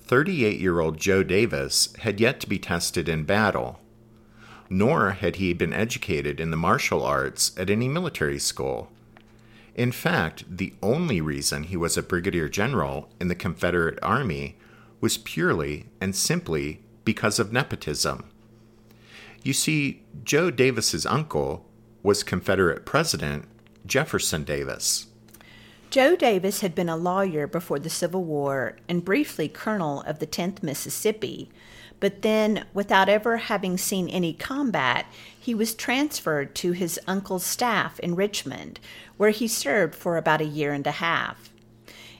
38 0.00 0.58
year 0.58 0.80
old 0.80 0.98
Joe 0.98 1.22
Davis 1.22 1.94
had 2.00 2.20
yet 2.20 2.40
to 2.40 2.48
be 2.48 2.58
tested 2.58 3.08
in 3.08 3.24
battle, 3.24 3.80
nor 4.68 5.12
had 5.12 5.36
he 5.36 5.52
been 5.52 5.72
educated 5.72 6.40
in 6.40 6.50
the 6.50 6.56
martial 6.56 7.04
arts 7.04 7.52
at 7.56 7.70
any 7.70 7.88
military 7.88 8.38
school. 8.38 8.90
In 9.74 9.92
fact, 9.92 10.44
the 10.48 10.74
only 10.82 11.20
reason 11.20 11.64
he 11.64 11.76
was 11.76 11.96
a 11.96 12.02
brigadier 12.02 12.48
general 12.48 13.08
in 13.20 13.28
the 13.28 13.34
Confederate 13.34 13.98
Army 14.02 14.56
was 15.00 15.16
purely 15.16 15.86
and 16.00 16.14
simply 16.14 16.80
because 17.04 17.38
of 17.38 17.52
nepotism. 17.52 18.24
You 19.42 19.52
see, 19.52 20.02
Joe 20.24 20.50
Davis's 20.50 21.06
uncle 21.06 21.64
was 22.02 22.22
Confederate 22.22 22.84
president 22.84 23.46
Jefferson 23.86 24.44
Davis. 24.44 25.06
Joe 25.90 26.14
Davis 26.14 26.60
had 26.60 26.74
been 26.74 26.88
a 26.88 26.96
lawyer 26.96 27.46
before 27.46 27.80
the 27.80 27.90
Civil 27.90 28.22
War 28.22 28.76
and 28.88 29.04
briefly 29.04 29.48
colonel 29.48 30.02
of 30.02 30.20
the 30.20 30.26
10th 30.26 30.62
Mississippi, 30.62 31.50
but 31.98 32.22
then, 32.22 32.64
without 32.72 33.08
ever 33.08 33.36
having 33.36 33.76
seen 33.76 34.08
any 34.08 34.32
combat, 34.32 35.06
he 35.38 35.54
was 35.54 35.74
transferred 35.74 36.54
to 36.56 36.72
his 36.72 36.98
uncle's 37.06 37.44
staff 37.44 37.98
in 38.00 38.14
Richmond, 38.14 38.80
where 39.16 39.30
he 39.30 39.48
served 39.48 39.94
for 39.94 40.16
about 40.16 40.40
a 40.40 40.44
year 40.44 40.72
and 40.72 40.86
a 40.86 40.92
half. 40.92 41.50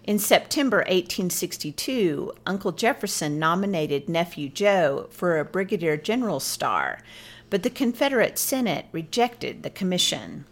In 0.02 0.18
September 0.18 0.78
1862, 0.78 2.32
Uncle 2.44 2.72
Jefferson 2.72 3.38
nominated 3.38 4.08
nephew 4.08 4.48
Joe 4.48 5.08
for 5.10 5.38
a 5.38 5.44
brigadier 5.44 5.96
general's 5.96 6.44
star, 6.44 7.00
but 7.48 7.62
the 7.62 7.70
Confederate 7.70 8.38
Senate 8.38 8.86
rejected 8.92 9.62
the 9.62 9.70
commission. 9.70 10.44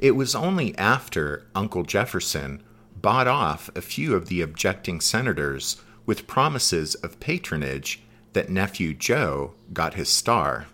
It 0.00 0.16
was 0.16 0.34
only 0.34 0.76
after 0.78 1.46
Uncle 1.54 1.82
Jefferson 1.82 2.62
bought 2.96 3.28
off 3.28 3.68
a 3.76 3.82
few 3.82 4.14
of 4.16 4.28
the 4.28 4.40
objecting 4.40 4.98
senators 4.98 5.76
with 6.06 6.26
promises 6.26 6.94
of 6.96 7.20
patronage 7.20 8.00
that 8.32 8.48
nephew 8.48 8.94
Joe 8.94 9.52
got 9.74 9.94
his 9.94 10.08
star. 10.08 10.68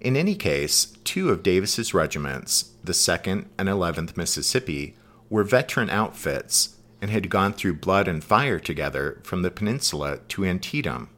In 0.00 0.16
any 0.16 0.34
case, 0.34 0.96
two 1.04 1.30
of 1.30 1.44
Davis's 1.44 1.94
regiments, 1.94 2.72
the 2.82 2.92
2nd 2.92 3.44
and 3.56 3.68
11th 3.68 4.16
Mississippi, 4.16 4.96
were 5.28 5.44
veteran 5.44 5.90
outfits 5.90 6.76
and 7.00 7.08
had 7.08 7.30
gone 7.30 7.52
through 7.52 7.74
blood 7.74 8.08
and 8.08 8.24
fire 8.24 8.58
together 8.58 9.20
from 9.22 9.42
the 9.42 9.50
peninsula 9.50 10.18
to 10.26 10.44
Antietam. 10.44 11.08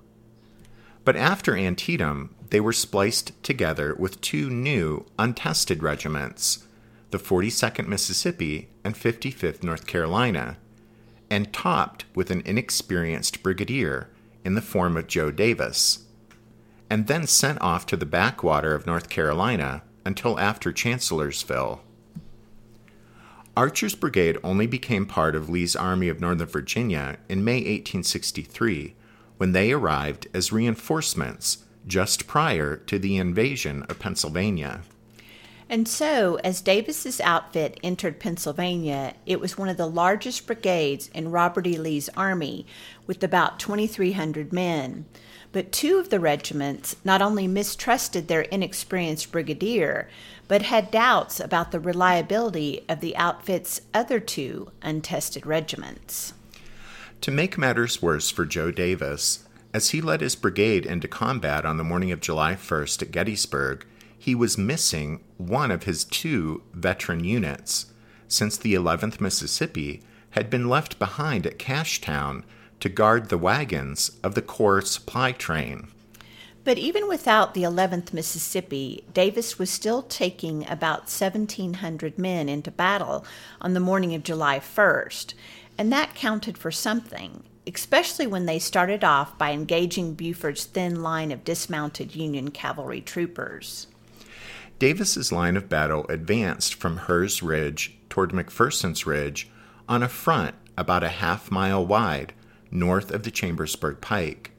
But 1.02 1.16
after 1.16 1.56
Antietam, 1.56 2.34
they 2.52 2.60
were 2.60 2.72
spliced 2.74 3.32
together 3.42 3.94
with 3.98 4.20
two 4.20 4.50
new, 4.50 5.06
untested 5.18 5.82
regiments, 5.82 6.66
the 7.10 7.16
42nd 7.16 7.88
Mississippi 7.88 8.68
and 8.84 8.94
55th 8.94 9.62
North 9.62 9.86
Carolina, 9.86 10.58
and 11.30 11.50
topped 11.50 12.04
with 12.14 12.30
an 12.30 12.42
inexperienced 12.44 13.42
brigadier 13.42 14.10
in 14.44 14.52
the 14.54 14.60
form 14.60 14.98
of 14.98 15.06
Joe 15.06 15.30
Davis, 15.30 16.04
and 16.90 17.06
then 17.06 17.26
sent 17.26 17.58
off 17.62 17.86
to 17.86 17.96
the 17.96 18.04
backwater 18.04 18.74
of 18.74 18.86
North 18.86 19.08
Carolina 19.08 19.82
until 20.04 20.38
after 20.38 20.72
Chancellorsville. 20.72 21.80
Archer's 23.56 23.94
brigade 23.94 24.36
only 24.44 24.66
became 24.66 25.06
part 25.06 25.34
of 25.34 25.48
Lee's 25.48 25.74
Army 25.74 26.10
of 26.10 26.20
Northern 26.20 26.48
Virginia 26.48 27.16
in 27.30 27.44
May 27.44 27.60
1863 27.60 28.94
when 29.38 29.52
they 29.52 29.72
arrived 29.72 30.28
as 30.34 30.52
reinforcements 30.52 31.64
just 31.86 32.26
prior 32.26 32.76
to 32.76 32.98
the 32.98 33.16
invasion 33.16 33.82
of 33.88 33.98
Pennsylvania. 33.98 34.82
And 35.68 35.88
so, 35.88 36.38
as 36.44 36.60
Davis's 36.60 37.18
outfit 37.20 37.80
entered 37.82 38.20
Pennsylvania, 38.20 39.14
it 39.24 39.40
was 39.40 39.56
one 39.56 39.70
of 39.70 39.78
the 39.78 39.86
largest 39.86 40.46
brigades 40.46 41.08
in 41.14 41.30
Robert 41.30 41.66
E. 41.66 41.78
Lee's 41.78 42.10
army, 42.10 42.66
with 43.06 43.24
about 43.24 43.58
2,300 43.58 44.52
men. 44.52 45.06
But 45.50 45.72
two 45.72 45.98
of 45.98 46.10
the 46.10 46.20
regiments 46.20 46.96
not 47.04 47.22
only 47.22 47.46
mistrusted 47.46 48.28
their 48.28 48.42
inexperienced 48.42 49.32
brigadier, 49.32 50.10
but 50.46 50.60
had 50.60 50.90
doubts 50.90 51.40
about 51.40 51.72
the 51.72 51.80
reliability 51.80 52.84
of 52.86 53.00
the 53.00 53.16
outfit's 53.16 53.80
other 53.94 54.20
two 54.20 54.70
untested 54.82 55.46
regiments. 55.46 56.34
To 57.22 57.30
make 57.30 57.56
matters 57.56 58.02
worse 58.02 58.30
for 58.30 58.44
Joe 58.44 58.70
Davis, 58.70 59.44
as 59.74 59.90
he 59.90 60.00
led 60.00 60.20
his 60.20 60.34
brigade 60.34 60.84
into 60.84 61.08
combat 61.08 61.64
on 61.64 61.76
the 61.76 61.84
morning 61.84 62.12
of 62.12 62.20
July 62.20 62.54
1st 62.54 63.02
at 63.02 63.12
Gettysburg, 63.12 63.86
he 64.18 64.34
was 64.34 64.58
missing 64.58 65.20
one 65.38 65.70
of 65.70 65.84
his 65.84 66.04
two 66.04 66.62
veteran 66.72 67.24
units, 67.24 67.86
since 68.28 68.56
the 68.56 68.74
11th 68.74 69.20
Mississippi 69.20 70.02
had 70.30 70.48
been 70.48 70.68
left 70.68 70.98
behind 70.98 71.46
at 71.46 71.58
Cashtown 71.58 72.44
to 72.80 72.88
guard 72.88 73.28
the 73.28 73.38
wagons 73.38 74.12
of 74.22 74.34
the 74.34 74.42
Corps 74.42 74.82
supply 74.82 75.32
train. 75.32 75.88
But 76.64 76.78
even 76.78 77.08
without 77.08 77.54
the 77.54 77.64
11th 77.64 78.12
Mississippi, 78.12 79.04
Davis 79.12 79.58
was 79.58 79.70
still 79.70 80.02
taking 80.02 80.68
about 80.68 81.02
1,700 81.02 82.18
men 82.18 82.48
into 82.48 82.70
battle 82.70 83.26
on 83.60 83.74
the 83.74 83.80
morning 83.80 84.14
of 84.14 84.22
July 84.22 84.60
1st, 84.60 85.34
and 85.76 85.92
that 85.92 86.14
counted 86.14 86.56
for 86.56 86.70
something, 86.70 87.42
especially 87.66 88.26
when 88.26 88.46
they 88.46 88.58
started 88.58 89.04
off 89.04 89.38
by 89.38 89.52
engaging 89.52 90.14
Buford's 90.14 90.64
thin 90.64 91.02
line 91.02 91.30
of 91.30 91.44
dismounted 91.44 92.14
Union 92.14 92.50
cavalry 92.50 93.00
troopers. 93.00 93.86
Davis's 94.78 95.30
line 95.30 95.56
of 95.56 95.68
battle 95.68 96.06
advanced 96.08 96.74
from 96.74 96.96
Herr's 96.96 97.42
Ridge 97.42 97.96
toward 98.08 98.32
McPherson's 98.32 99.06
Ridge 99.06 99.48
on 99.88 100.02
a 100.02 100.08
front 100.08 100.56
about 100.76 101.04
a 101.04 101.08
half 101.08 101.50
mile 101.50 101.86
wide 101.86 102.32
north 102.70 103.10
of 103.10 103.22
the 103.22 103.30
Chambersburg 103.30 104.00
Pike. 104.00 104.50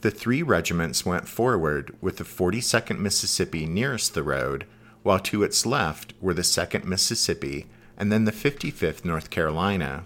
The 0.00 0.10
three 0.10 0.42
regiments 0.42 1.04
went 1.04 1.28
forward 1.28 1.96
with 2.00 2.16
the 2.16 2.24
42nd 2.24 2.98
Mississippi 2.98 3.66
nearest 3.66 4.14
the 4.14 4.22
road, 4.22 4.64
while 5.02 5.18
to 5.20 5.42
its 5.42 5.66
left 5.66 6.14
were 6.20 6.34
the 6.34 6.42
2nd 6.42 6.84
Mississippi 6.84 7.66
and 7.96 8.12
then 8.12 8.24
the 8.24 8.32
55th 8.32 9.04
North 9.04 9.30
Carolina. 9.30 10.04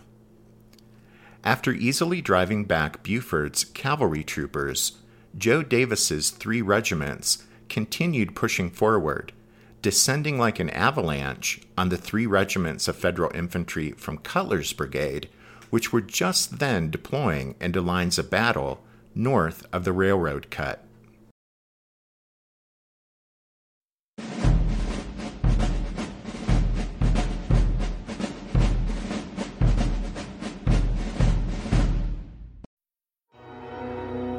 After 1.44 1.72
easily 1.72 2.20
driving 2.20 2.64
back 2.64 3.02
Buford's 3.02 3.64
cavalry 3.64 4.22
troopers, 4.22 4.92
Joe 5.36 5.62
Davis's 5.62 6.30
three 6.30 6.62
regiments 6.62 7.44
continued 7.68 8.36
pushing 8.36 8.70
forward, 8.70 9.32
descending 9.80 10.38
like 10.38 10.60
an 10.60 10.70
avalanche 10.70 11.60
on 11.76 11.88
the 11.88 11.96
three 11.96 12.26
regiments 12.26 12.86
of 12.86 12.96
Federal 12.96 13.34
infantry 13.34 13.90
from 13.92 14.18
Cutler's 14.18 14.72
brigade, 14.72 15.28
which 15.70 15.92
were 15.92 16.00
just 16.00 16.60
then 16.60 16.90
deploying 16.90 17.56
into 17.60 17.80
lines 17.80 18.18
of 18.18 18.30
battle 18.30 18.84
north 19.12 19.66
of 19.72 19.84
the 19.84 19.92
railroad 19.92 20.48
cut. 20.48 20.84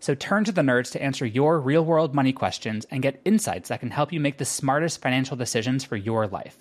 So 0.00 0.14
turn 0.14 0.44
to 0.44 0.52
the 0.52 0.62
nerds 0.62 0.92
to 0.92 1.02
answer 1.02 1.26
your 1.26 1.58
real 1.60 1.84
world 1.84 2.14
money 2.14 2.32
questions 2.32 2.86
and 2.90 3.02
get 3.02 3.20
insights 3.24 3.68
that 3.68 3.80
can 3.80 3.90
help 3.90 4.12
you 4.12 4.20
make 4.20 4.38
the 4.38 4.44
smartest 4.44 5.00
financial 5.00 5.36
decisions 5.36 5.84
for 5.84 5.96
your 5.96 6.26
life. 6.26 6.58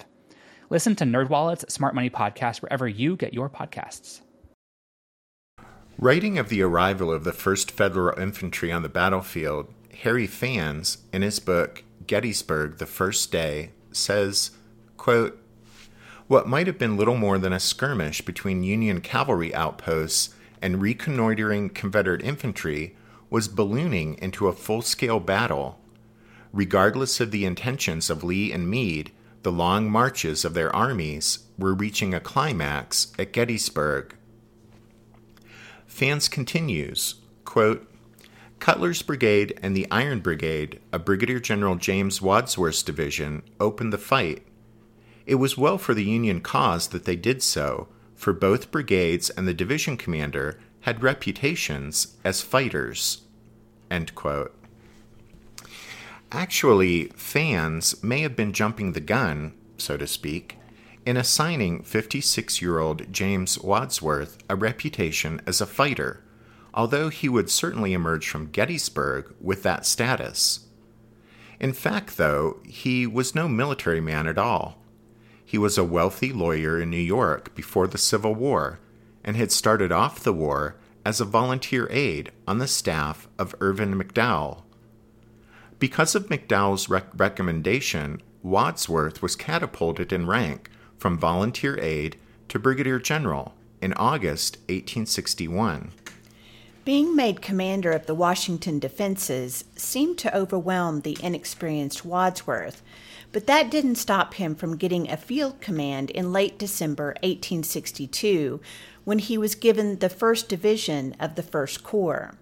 Listen 0.69 0.95
to 0.95 1.03
NerdWallet's 1.03 1.71
Smart 1.71 1.93
Money 1.93 2.09
Podcast 2.09 2.61
wherever 2.61 2.87
you 2.87 3.15
get 3.15 3.33
your 3.33 3.49
podcasts. 3.49 4.21
Writing 5.97 6.37
of 6.37 6.49
the 6.49 6.61
arrival 6.61 7.11
of 7.11 7.23
the 7.23 7.31
1st 7.31 7.71
Federal 7.71 8.19
Infantry 8.19 8.71
on 8.71 8.81
the 8.81 8.89
battlefield, 8.89 9.71
Harry 10.01 10.27
Pfanz, 10.27 10.97
in 11.13 11.21
his 11.21 11.39
book 11.39 11.83
Gettysburg, 12.05 12.79
The 12.79 12.85
First 12.85 13.31
Day, 13.31 13.71
says, 13.91 14.51
quote, 14.97 15.41
What 16.27 16.47
might 16.47 16.67
have 16.67 16.77
been 16.77 16.97
little 16.97 17.15
more 17.15 17.37
than 17.37 17.53
a 17.53 17.59
skirmish 17.59 18.21
between 18.21 18.63
Union 18.63 18.99
cavalry 18.99 19.55
outposts 19.55 20.33
and 20.61 20.81
reconnoitering 20.81 21.69
Confederate 21.69 22.23
infantry 22.23 22.95
was 23.35 23.49
ballooning 23.49 24.17
into 24.21 24.47
a 24.47 24.53
full 24.53 24.81
scale 24.81 25.19
battle. 25.19 25.77
Regardless 26.53 27.19
of 27.19 27.31
the 27.31 27.43
intentions 27.43 28.09
of 28.09 28.23
Lee 28.23 28.49
and 28.53 28.69
Meade, 28.69 29.11
the 29.43 29.51
long 29.51 29.91
marches 29.91 30.45
of 30.45 30.53
their 30.53 30.73
armies 30.73 31.39
were 31.57 31.73
reaching 31.73 32.13
a 32.13 32.21
climax 32.21 33.11
at 33.19 33.33
Gettysburg. 33.33 34.15
Pfanz 35.85 36.31
continues, 36.31 37.15
quote, 37.43 37.93
Cutler's 38.59 39.01
Brigade 39.01 39.59
and 39.61 39.75
the 39.75 39.85
Iron 39.91 40.21
Brigade, 40.21 40.79
a 40.93 40.97
Brigadier 40.97 41.41
General 41.41 41.75
James 41.75 42.21
Wadsworth's 42.21 42.83
division, 42.83 43.41
opened 43.59 43.91
the 43.91 43.97
fight. 43.97 44.47
It 45.25 45.35
was 45.35 45.57
well 45.57 45.77
for 45.77 45.93
the 45.93 46.05
Union 46.05 46.39
cause 46.39 46.87
that 46.87 47.03
they 47.03 47.17
did 47.17 47.43
so, 47.43 47.89
for 48.15 48.31
both 48.31 48.71
brigades 48.71 49.29
and 49.29 49.45
the 49.45 49.53
division 49.53 49.97
commander 49.97 50.57
had 50.83 51.03
reputations 51.03 52.15
as 52.23 52.39
fighters. 52.39 53.23
Actually, 56.31 57.05
Pfanz 57.09 58.03
may 58.03 58.21
have 58.21 58.35
been 58.35 58.51
jumping 58.51 58.91
the 58.91 58.99
gun, 58.99 59.53
so 59.77 59.95
to 59.95 60.07
speak, 60.07 60.57
in 61.05 61.15
assigning 61.15 61.83
56 61.83 62.61
year 62.61 62.79
old 62.79 63.11
James 63.13 63.59
Wadsworth 63.59 64.37
a 64.49 64.55
reputation 64.55 65.39
as 65.47 65.61
a 65.61 65.65
fighter 65.65 66.25
although 66.75 67.07
he 67.07 67.29
would 67.29 67.49
certainly 67.49 67.93
emerge 67.93 68.27
from 68.27 68.51
Gettysburg 68.51 69.33
with 69.39 69.63
that 69.63 69.85
status. 69.85 70.67
In 71.57 71.71
fact, 71.71 72.17
though, 72.17 72.59
he 72.65 73.07
was 73.07 73.33
no 73.33 73.47
military 73.47 74.01
man 74.01 74.27
at 74.27 74.37
all. 74.37 74.77
He 75.43 75.57
was 75.57 75.77
a 75.77 75.85
wealthy 75.85 76.33
lawyer 76.33 76.79
in 76.79 76.89
New 76.89 76.97
York 76.97 77.55
before 77.55 77.87
the 77.87 77.97
Civil 77.97 78.35
War 78.35 78.79
and 79.23 79.37
had 79.37 79.53
started 79.53 79.91
off 79.91 80.19
the 80.19 80.33
war 80.33 80.75
as 81.05 81.21
a 81.21 81.25
volunteer 81.25 81.87
aide 81.91 82.31
on 82.47 82.57
the 82.57 82.67
staff 82.67 83.27
of 83.37 83.55
Irvin 83.61 83.93
McDowell. 83.93 84.63
Because 85.77 86.15
of 86.15 86.27
McDowell's 86.27 86.89
rec- 86.89 87.07
recommendation, 87.15 88.21
Wadsworth 88.41 89.21
was 89.21 89.35
catapulted 89.35 90.11
in 90.11 90.25
rank 90.25 90.69
from 90.97 91.19
volunteer 91.19 91.77
aide 91.79 92.17
to 92.49 92.59
brigadier 92.59 92.99
general 92.99 93.53
in 93.81 93.93
August 93.93 94.57
1861. 94.67 95.91
Being 96.85 97.15
made 97.15 97.41
commander 97.41 97.91
of 97.91 98.05
the 98.05 98.13
Washington 98.13 98.79
defenses 98.79 99.65
seemed 99.75 100.17
to 100.19 100.35
overwhelm 100.35 101.01
the 101.01 101.17
inexperienced 101.21 102.05
Wadsworth, 102.05 102.83
but 103.31 103.47
that 103.47 103.71
didn't 103.71 103.95
stop 103.95 104.35
him 104.35 104.55
from 104.55 104.77
getting 104.77 105.09
a 105.09 105.17
field 105.17 105.59
command 105.61 106.11
in 106.11 106.31
late 106.31 106.59
December 106.59 107.07
1862 107.23 108.61
when 109.05 109.19
he 109.19 109.37
was 109.37 109.55
given 109.55 109.99
the 109.99 110.09
1st 110.09 110.49
Division 110.49 111.15
of 111.19 111.35
the 111.35 111.43
1st 111.43 111.83
Corps. 111.83 112.35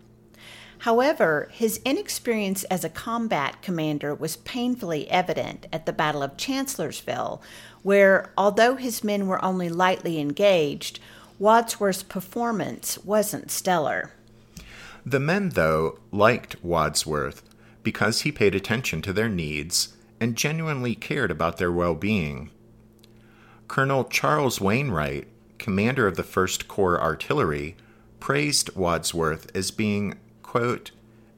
However, 0.79 1.47
his 1.51 1.79
inexperience 1.85 2.63
as 2.65 2.83
a 2.83 2.89
combat 2.89 3.61
commander 3.61 4.13
was 4.13 4.35
painfully 4.37 5.09
evident 5.09 5.67
at 5.71 5.85
the 5.85 5.93
Battle 5.93 6.23
of 6.23 6.35
Chancellorsville, 6.35 7.41
where, 7.83 8.31
although 8.37 8.75
his 8.75 9.03
men 9.03 9.27
were 9.27 9.43
only 9.43 9.69
lightly 9.69 10.19
engaged, 10.19 10.99
Wadsworth's 11.39 12.03
performance 12.03 12.97
wasn't 13.05 13.49
stellar. 13.49 14.11
The 15.05 15.19
men, 15.19 15.49
though, 15.49 15.99
liked 16.11 16.63
Wadsworth 16.63 17.43
because 17.81 18.21
he 18.21 18.31
paid 18.31 18.55
attention 18.55 19.01
to 19.03 19.13
their 19.13 19.29
needs 19.29 19.95
and 20.19 20.35
genuinely 20.35 20.95
cared 20.95 21.31
about 21.31 21.57
their 21.57 21.71
well 21.71 21.95
being. 21.95 22.49
Colonel 23.67 24.05
Charles 24.05 24.61
Wainwright, 24.61 25.27
commander 25.57 26.07
of 26.07 26.15
the 26.15 26.23
1st 26.23 26.67
Corps 26.67 27.01
Artillery, 27.01 27.75
praised 28.19 28.75
Wadsworth 28.75 29.49
as 29.55 29.71
being, 29.71 30.15
quote, 30.41 30.91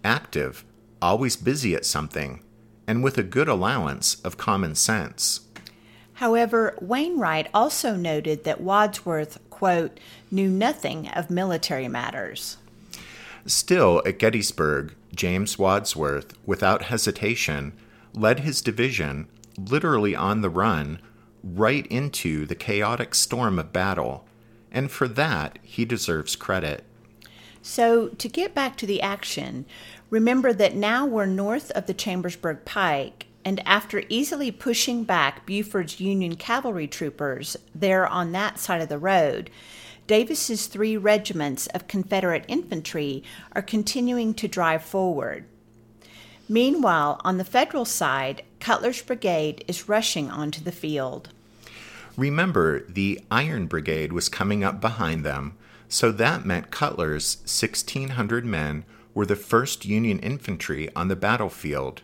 active, 0.04 0.64
always 1.02 1.36
busy 1.36 1.76
at 1.76 1.86
something, 1.86 2.44
and 2.88 3.04
with 3.04 3.18
a 3.18 3.24
good 3.24 3.48
allowance 3.48 4.22
of 4.22 4.38
common 4.38 4.76
sense. 4.76 5.42
However, 6.14 6.78
Wainwright 6.82 7.50
also 7.54 7.96
noted 7.96 8.44
that 8.44 8.62
Wadsworth, 8.62 9.38
quote, 9.50 10.00
knew 10.32 10.50
nothing 10.50 11.10
of 11.10 11.30
military 11.30 11.88
matters. 11.88 12.58
Still, 13.46 14.02
at 14.06 14.20
Gettysburg, 14.20 14.96
James 15.14 15.60
Wadsworth, 15.60 16.34
without 16.46 16.84
hesitation, 16.84 17.74
led 18.14 18.40
his 18.40 18.62
division, 18.62 19.28
literally 19.58 20.16
on 20.16 20.42
the 20.42 20.50
run, 20.50 21.00
right 21.54 21.86
into 21.88 22.46
the 22.46 22.56
chaotic 22.56 23.14
storm 23.14 23.60
of 23.60 23.72
battle, 23.72 24.26
and 24.72 24.90
for 24.90 25.08
that 25.08 25.60
he 25.62 25.86
deserves 25.86 26.36
credit. 26.36 26.84
So, 27.62 28.10
to 28.10 28.28
get 28.28 28.54
back 28.54 28.78
to 28.78 28.86
the 28.86 29.02
action, 29.02 29.66
remember 30.10 30.54
that 30.54 30.76
now 30.76 31.06
we're 31.06 31.26
north 31.26 31.72
of 31.72 31.88
the 31.88 31.94
Chambersburg 31.94 32.66
Pike, 32.66 33.28
and 33.44 33.62
after 33.68 34.04
easily 34.10 34.52
pushing 34.52 35.04
back 35.04 35.46
Buford's 35.46 36.00
Union 36.00 36.36
cavalry 36.36 36.88
troopers 36.88 37.58
there 37.74 38.08
on 38.08 38.32
that 38.32 38.60
side 38.60 38.82
of 38.82 38.90
the 38.90 38.98
road, 38.98 39.50
Davis's 40.08 40.68
three 40.68 40.98
regiments 40.98 41.66
of 41.68 41.88
Confederate 41.88 42.46
infantry 42.48 43.24
are 43.54 43.62
continuing 43.62 44.34
to 44.36 44.48
drive 44.48 44.84
forward. 44.84 45.46
Meanwhile, 46.48 47.20
on 47.24 47.38
the 47.38 47.44
Federal 47.44 47.86
side, 47.86 48.44
Cutler's 48.60 49.02
brigade 49.02 49.66
is 49.68 49.90
rushing 49.90 50.30
onto 50.30 50.64
the 50.64 50.72
field. 50.72 51.30
Remember, 52.18 52.86
the 52.88 53.20
Iron 53.30 53.68
Brigade 53.68 54.14
was 54.14 54.30
coming 54.30 54.64
up 54.64 54.80
behind 54.80 55.26
them, 55.26 55.58
so 55.90 56.12
that 56.12 56.46
meant 56.46 56.72
Cutler's 56.72 57.38
1,600 57.46 58.46
men 58.46 58.86
were 59.14 59.26
the 59.26 59.36
first 59.36 59.86
Union 59.86 60.20
infantry 60.20 60.90
on 60.96 61.08
the 61.08 61.16
battlefield. 61.16 62.02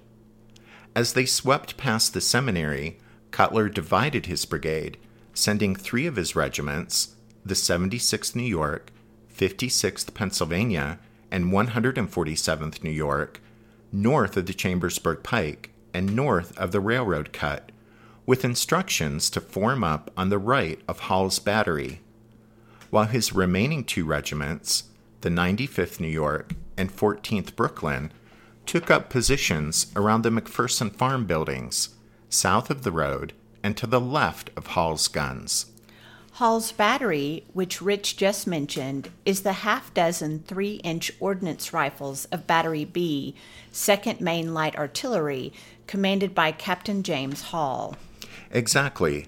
As 0.95 1.13
they 1.13 1.26
swept 1.26 1.78
past 1.78 2.13
the 2.13 2.21
seminary, 2.21 2.97
Cutler 3.32 3.69
divided 3.69 4.26
his 4.26 4.45
brigade, 4.45 4.97
sending 5.34 5.76
three 5.76 6.06
of 6.06 6.17
his 6.17 6.36
regiments, 6.36 7.15
the 7.45 7.54
76th 7.54 8.36
New 8.36 8.43
York, 8.43 8.91
56th 9.34 10.13
Pennsylvania, 10.13 11.00
and 11.32 11.45
147th 11.45 12.84
New 12.84 12.89
York, 12.89 13.41
north 13.91 14.36
of 14.36 14.45
the 14.45 14.54
Chambersburg 14.54 15.24
Pike 15.24 15.71
and 15.93 16.15
north 16.15 16.58
of 16.58 16.71
the 16.71 16.80
railroad 16.82 17.32
cut, 17.34 17.70
with 18.32 18.46
instructions 18.46 19.30
to 19.30 19.41
form 19.41 19.84
up 19.84 20.10
on 20.15 20.30
the 20.30 20.38
right 20.39 20.80
of 20.88 21.02
Hall's 21.02 21.38
battery, 21.38 22.00
while 22.89 23.04
his 23.04 23.34
remaining 23.34 23.84
two 23.84 24.06
regiments, 24.06 24.86
the 25.20 25.28
95th 25.28 26.00
New 26.00 26.08
York 26.08 26.54
and 26.78 26.96
14th 26.96 27.58
Brooklyn, 27.58 28.10
took 28.65 28.89
up 28.89 29.10
positions 29.10 29.88
around 29.98 30.22
the 30.22 30.30
McPherson 30.30 30.96
Farm 30.96 31.26
buildings, 31.26 31.89
south 32.30 32.70
of 32.70 32.84
the 32.84 32.91
road 32.94 33.34
and 33.62 33.76
to 33.76 33.86
the 33.86 34.00
left 34.00 34.50
of 34.56 34.67
Hall's 34.67 35.10
guns. 35.10 35.65
Hall's 36.36 36.72
battery, 36.72 37.44
which 37.52 37.82
Rich 37.82 38.15
just 38.15 38.48
mentioned, 38.48 39.10
is 39.26 39.41
the 39.41 39.67
half 39.67 39.94
dozen 39.94 40.44
three 40.48 40.76
inch 40.86 41.12
ordnance 41.20 41.74
rifles 41.74 42.24
of 42.32 42.48
Battery 42.48 42.86
B, 42.86 43.36
2nd 43.74 44.22
Maine 44.22 44.54
Light 44.54 44.78
Artillery, 44.78 45.52
commanded 45.86 46.34
by 46.34 46.54
Captain 46.54 47.04
James 47.04 47.41
Hall. 47.41 47.98
Exactly. 48.52 49.28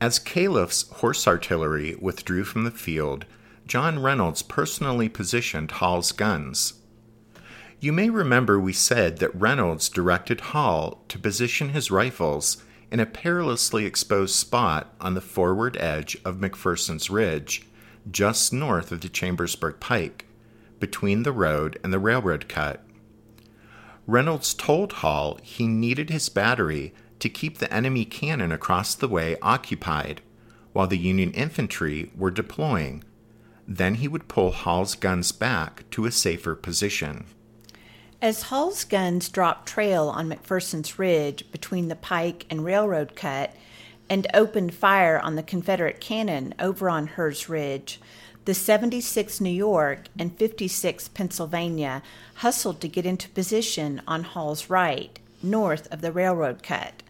As 0.00 0.18
Calef's 0.18 0.88
horse 0.88 1.28
artillery 1.28 1.96
withdrew 2.00 2.44
from 2.44 2.64
the 2.64 2.70
field, 2.70 3.26
John 3.66 3.98
Reynolds 3.98 4.42
personally 4.42 5.08
positioned 5.08 5.70
Hall's 5.72 6.12
guns. 6.12 6.74
You 7.80 7.92
may 7.92 8.08
remember 8.08 8.58
we 8.58 8.72
said 8.72 9.18
that 9.18 9.34
Reynolds 9.38 9.88
directed 9.88 10.40
Hall 10.40 11.04
to 11.08 11.18
position 11.18 11.70
his 11.70 11.90
rifles 11.90 12.64
in 12.90 13.00
a 13.00 13.06
perilously 13.06 13.84
exposed 13.84 14.34
spot 14.34 14.94
on 15.00 15.14
the 15.14 15.20
forward 15.20 15.76
edge 15.76 16.16
of 16.24 16.38
McPherson's 16.38 17.10
Ridge, 17.10 17.66
just 18.10 18.52
north 18.52 18.90
of 18.90 19.02
the 19.02 19.08
Chambersburg 19.08 19.78
Pike, 19.78 20.24
between 20.80 21.22
the 21.22 21.32
road 21.32 21.78
and 21.84 21.92
the 21.92 21.98
railroad 21.98 22.48
cut. 22.48 22.82
Reynolds 24.06 24.54
told 24.54 24.94
Hall 24.94 25.38
he 25.42 25.66
needed 25.66 26.08
his 26.08 26.30
battery 26.30 26.94
to 27.20 27.28
keep 27.28 27.58
the 27.58 27.72
enemy 27.72 28.04
cannon 28.04 28.52
across 28.52 28.94
the 28.94 29.08
way 29.08 29.36
occupied 29.42 30.20
while 30.72 30.86
the 30.86 30.98
Union 30.98 31.32
infantry 31.32 32.10
were 32.16 32.30
deploying. 32.30 33.02
Then 33.66 33.96
he 33.96 34.08
would 34.08 34.28
pull 34.28 34.52
Hall's 34.52 34.94
guns 34.94 35.32
back 35.32 35.84
to 35.90 36.06
a 36.06 36.12
safer 36.12 36.54
position. 36.54 37.26
As 38.20 38.42
Hall's 38.42 38.84
guns 38.84 39.28
dropped 39.28 39.68
trail 39.68 40.08
on 40.08 40.28
McPherson's 40.28 40.98
Ridge 40.98 41.50
between 41.52 41.88
the 41.88 41.96
pike 41.96 42.46
and 42.50 42.64
railroad 42.64 43.14
cut 43.14 43.54
and 44.10 44.26
opened 44.34 44.74
fire 44.74 45.18
on 45.18 45.36
the 45.36 45.42
Confederate 45.42 46.00
cannon 46.00 46.54
over 46.58 46.88
on 46.88 47.08
Herr's 47.08 47.48
Ridge, 47.48 48.00
the 48.44 48.52
76th 48.52 49.40
New 49.40 49.50
York 49.50 50.08
and 50.18 50.36
56th 50.38 51.12
Pennsylvania 51.12 52.02
hustled 52.36 52.80
to 52.80 52.88
get 52.88 53.04
into 53.04 53.28
position 53.28 54.00
on 54.06 54.24
Hall's 54.24 54.70
right, 54.70 55.18
north 55.42 55.86
of 55.92 56.00
the 56.00 56.10
railroad 56.10 56.62
cut. 56.62 57.02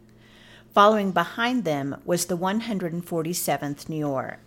Following 0.79 1.11
behind 1.11 1.65
them 1.65 2.01
was 2.05 2.27
the 2.27 2.39
147th 2.39 3.89
New 3.89 3.97
York. 3.97 4.39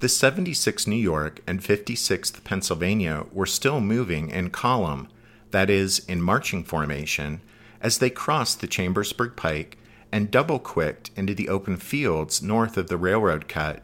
The 0.00 0.06
76th 0.06 0.86
New 0.86 0.94
York 0.94 1.40
and 1.46 1.62
56th 1.62 2.44
Pennsylvania 2.44 3.24
were 3.32 3.46
still 3.46 3.80
moving 3.80 4.28
in 4.28 4.50
column 4.50 5.08
that 5.50 5.70
is, 5.70 6.00
in 6.00 6.20
marching 6.20 6.62
formation, 6.62 7.40
as 7.80 7.96
they 7.96 8.10
crossed 8.10 8.60
the 8.60 8.66
Chambersburg 8.66 9.34
Pike 9.34 9.78
and 10.12 10.30
double 10.30 10.58
quicked 10.58 11.10
into 11.16 11.34
the 11.34 11.48
open 11.48 11.78
fields 11.78 12.42
north 12.42 12.76
of 12.76 12.88
the 12.88 12.98
railroad 12.98 13.48
cut. 13.48 13.80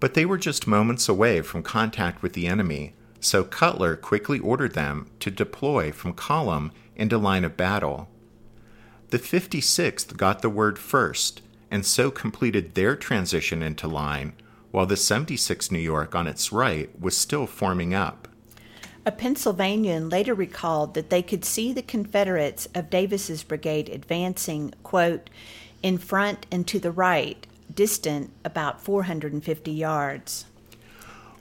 But 0.00 0.14
they 0.14 0.26
were 0.26 0.36
just 0.36 0.66
moments 0.66 1.08
away 1.08 1.42
from 1.42 1.62
contact 1.62 2.22
with 2.22 2.32
the 2.32 2.48
enemy, 2.48 2.92
so 3.20 3.44
Cutler 3.44 3.94
quickly 3.94 4.40
ordered 4.40 4.74
them 4.74 5.08
to 5.20 5.30
deploy 5.30 5.92
from 5.92 6.12
column 6.12 6.72
into 6.96 7.18
line 7.18 7.44
of 7.44 7.56
battle. 7.56 8.08
The 9.10 9.18
56th 9.18 10.16
got 10.18 10.42
the 10.42 10.50
word 10.50 10.78
first, 10.78 11.40
and 11.70 11.86
so 11.86 12.10
completed 12.10 12.74
their 12.74 12.94
transition 12.94 13.62
into 13.62 13.88
line, 13.88 14.34
while 14.70 14.84
the 14.84 14.96
76th 14.96 15.72
New 15.72 15.78
York 15.78 16.14
on 16.14 16.26
its 16.26 16.52
right 16.52 16.90
was 17.00 17.16
still 17.16 17.46
forming 17.46 17.94
up. 17.94 18.28
A 19.06 19.10
Pennsylvanian 19.10 20.10
later 20.10 20.34
recalled 20.34 20.92
that 20.92 21.08
they 21.08 21.22
could 21.22 21.42
see 21.42 21.72
the 21.72 21.80
Confederates 21.80 22.68
of 22.74 22.90
Davis's 22.90 23.42
brigade 23.42 23.88
advancing, 23.88 24.74
quote, 24.82 25.30
in 25.82 25.96
front 25.96 26.44
and 26.52 26.66
to 26.66 26.78
the 26.78 26.90
right, 26.90 27.46
distant 27.74 28.30
about 28.44 28.82
450 28.82 29.70
yards. 29.70 30.44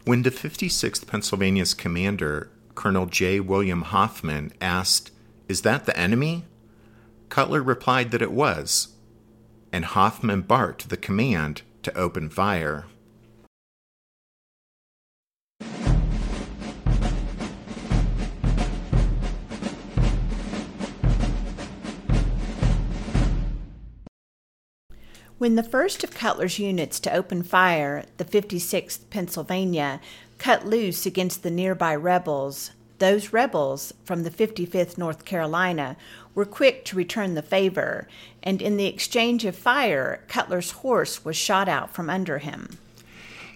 When 0.05 0.23
the 0.23 0.31
56th 0.31 1.05
Pennsylvania's 1.05 1.73
commander, 1.73 2.49
Colonel 2.75 3.07
J. 3.07 3.41
William 3.41 3.81
Hoffman, 3.81 4.53
asked, 4.61 5.11
Is 5.49 5.63
that 5.63 5.85
the 5.85 5.97
enemy? 5.99 6.45
Cutler 7.29 7.61
replied 7.61 8.11
that 8.11 8.21
it 8.21 8.31
was, 8.31 8.89
and 9.71 9.85
Hoffman 9.85 10.41
barked 10.41 10.89
the 10.89 10.97
command 10.97 11.61
to 11.83 11.97
open 11.97 12.29
fire. 12.29 12.85
When 25.37 25.53
the 25.53 25.61
first 25.61 26.03
of 26.03 26.15
Cutler's 26.15 26.57
units 26.57 26.99
to 27.01 27.13
open 27.13 27.43
fire, 27.43 28.05
the 28.17 28.25
56th 28.25 29.11
Pennsylvania, 29.11 30.01
cut 30.39 30.65
loose 30.65 31.05
against 31.05 31.43
the 31.43 31.51
nearby 31.51 31.95
rebels, 31.95 32.71
those 32.97 33.31
rebels 33.31 33.93
from 34.03 34.23
the 34.23 34.31
55th 34.31 34.97
North 34.97 35.25
Carolina 35.25 35.95
were 36.37 36.45
quick 36.45 36.85
to 36.85 36.95
return 36.95 37.33
the 37.33 37.41
favor, 37.41 38.07
and 38.43 38.61
in 38.61 38.77
the 38.77 38.85
exchange 38.85 39.43
of 39.43 39.55
fire, 39.55 40.23
Cutler's 40.27 40.69
horse 40.69 41.25
was 41.25 41.35
shot 41.35 41.67
out 41.67 41.95
from 41.95 42.11
under 42.11 42.37
him. 42.37 42.77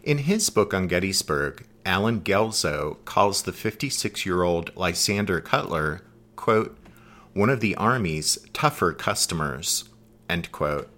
In 0.04 0.18
his 0.18 0.50
book 0.50 0.74
on 0.74 0.88
Gettysburg, 0.88 1.64
Allen 1.86 2.22
Guelzo 2.22 2.98
calls 3.06 3.44
the 3.44 3.52
56 3.54 4.26
year 4.26 4.42
old 4.42 4.76
Lysander 4.76 5.40
Cutler, 5.42 6.02
quote, 6.36 6.76
one 7.34 7.52
of 7.52 7.60
the 7.60 7.76
Army's 7.76 8.40
tougher 8.52 8.94
customers, 8.94 9.84
end 10.28 10.52
quote. 10.52 10.90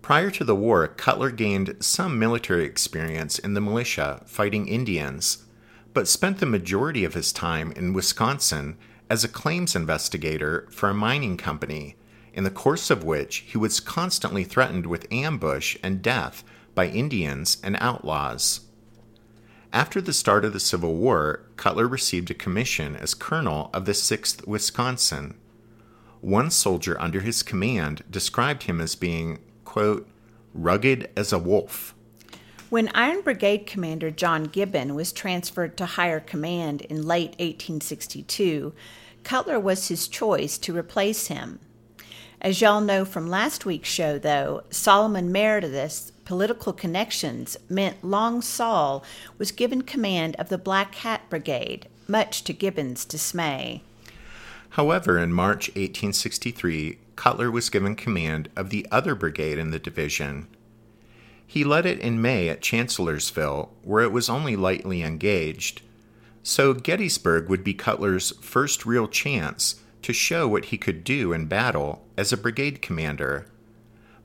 Prior 0.00 0.30
to 0.30 0.42
the 0.42 0.56
war, 0.56 0.88
Cutler 0.88 1.30
gained 1.30 1.76
some 1.80 2.18
military 2.18 2.64
experience 2.64 3.38
in 3.38 3.52
the 3.52 3.60
militia 3.60 4.22
fighting 4.24 4.68
Indians, 4.68 5.44
but 5.92 6.08
spent 6.08 6.38
the 6.38 6.46
majority 6.46 7.04
of 7.04 7.12
his 7.12 7.30
time 7.30 7.72
in 7.72 7.92
Wisconsin 7.92 8.78
as 9.10 9.24
a 9.24 9.28
claims 9.28 9.74
investigator 9.74 10.68
for 10.70 10.88
a 10.88 10.94
mining 10.94 11.36
company, 11.36 11.96
in 12.32 12.44
the 12.44 12.50
course 12.50 12.90
of 12.90 13.02
which 13.02 13.38
he 13.38 13.58
was 13.58 13.80
constantly 13.80 14.44
threatened 14.44 14.86
with 14.86 15.12
ambush 15.12 15.76
and 15.82 16.00
death 16.00 16.44
by 16.76 16.86
Indians 16.86 17.58
and 17.64 17.76
outlaws. 17.80 18.60
After 19.72 20.00
the 20.00 20.12
start 20.12 20.44
of 20.44 20.52
the 20.52 20.60
Civil 20.60 20.94
War, 20.94 21.44
Cutler 21.56 21.88
received 21.88 22.30
a 22.30 22.34
commission 22.34 22.96
as 22.96 23.14
colonel 23.14 23.70
of 23.74 23.84
the 23.84 23.92
6th 23.92 24.46
Wisconsin. 24.46 25.34
One 26.20 26.50
soldier 26.50 27.00
under 27.00 27.20
his 27.20 27.42
command 27.42 28.04
described 28.10 28.64
him 28.64 28.80
as 28.80 28.94
being, 28.94 29.38
quote, 29.64 30.08
rugged 30.54 31.10
as 31.16 31.32
a 31.32 31.38
wolf. 31.38 31.94
When 32.68 32.90
Iron 32.94 33.22
Brigade 33.22 33.66
Commander 33.66 34.12
John 34.12 34.44
Gibbon 34.44 34.94
was 34.94 35.12
transferred 35.12 35.76
to 35.76 35.86
higher 35.86 36.20
command 36.20 36.82
in 36.82 37.04
late 37.04 37.30
1862, 37.40 38.72
Cutler 39.24 39.60
was 39.60 39.88
his 39.88 40.08
choice 40.08 40.58
to 40.58 40.76
replace 40.76 41.28
him. 41.28 41.60
As 42.40 42.60
y'all 42.60 42.80
know 42.80 43.04
from 43.04 43.28
last 43.28 43.66
week's 43.66 43.88
show, 43.88 44.18
though, 44.18 44.62
Solomon 44.70 45.30
Meredith's 45.30 46.10
political 46.24 46.72
connections 46.72 47.56
meant 47.68 48.02
Long 48.02 48.40
Sol 48.40 49.04
was 49.36 49.52
given 49.52 49.82
command 49.82 50.36
of 50.36 50.48
the 50.48 50.56
Black 50.56 50.94
Hat 50.94 51.28
Brigade, 51.28 51.86
much 52.08 52.42
to 52.44 52.52
Gibbon's 52.52 53.04
dismay. 53.04 53.82
However, 54.70 55.18
in 55.18 55.32
March 55.32 55.68
1863, 55.70 56.98
Cutler 57.16 57.50
was 57.50 57.68
given 57.68 57.94
command 57.96 58.48
of 58.56 58.70
the 58.70 58.86
other 58.90 59.14
brigade 59.14 59.58
in 59.58 59.70
the 59.70 59.78
division. 59.78 60.46
He 61.46 61.64
led 61.64 61.84
it 61.84 61.98
in 61.98 62.22
May 62.22 62.48
at 62.48 62.62
Chancellorsville, 62.62 63.70
where 63.82 64.04
it 64.04 64.12
was 64.12 64.28
only 64.28 64.54
lightly 64.54 65.02
engaged. 65.02 65.82
So 66.42 66.72
Gettysburg 66.74 67.48
would 67.48 67.62
be 67.62 67.74
Cutler's 67.74 68.32
first 68.40 68.86
real 68.86 69.06
chance 69.06 69.80
to 70.02 70.12
show 70.12 70.48
what 70.48 70.66
he 70.66 70.78
could 70.78 71.04
do 71.04 71.32
in 71.32 71.46
battle 71.46 72.04
as 72.16 72.32
a 72.32 72.36
brigade 72.36 72.80
commander. 72.80 73.46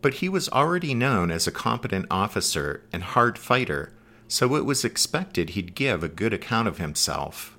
But 0.01 0.15
he 0.15 0.30
was 0.30 0.49
already 0.49 0.93
known 0.93 1.32
as 1.32 1.47
a 1.47 1.51
competent 1.51 2.06
officer 2.10 2.84
and 2.93 3.04
hard 3.04 3.38
fighter, 3.38 3.91
so 4.28 4.56
it 4.56 4.65
was 4.65 4.86
expected 4.86 5.51
he'd 5.51 5.75
give 5.75 6.04
a 6.04 6.08
good 6.08 6.34
account 6.34 6.67
of 6.67 6.78
himself. 6.78 7.58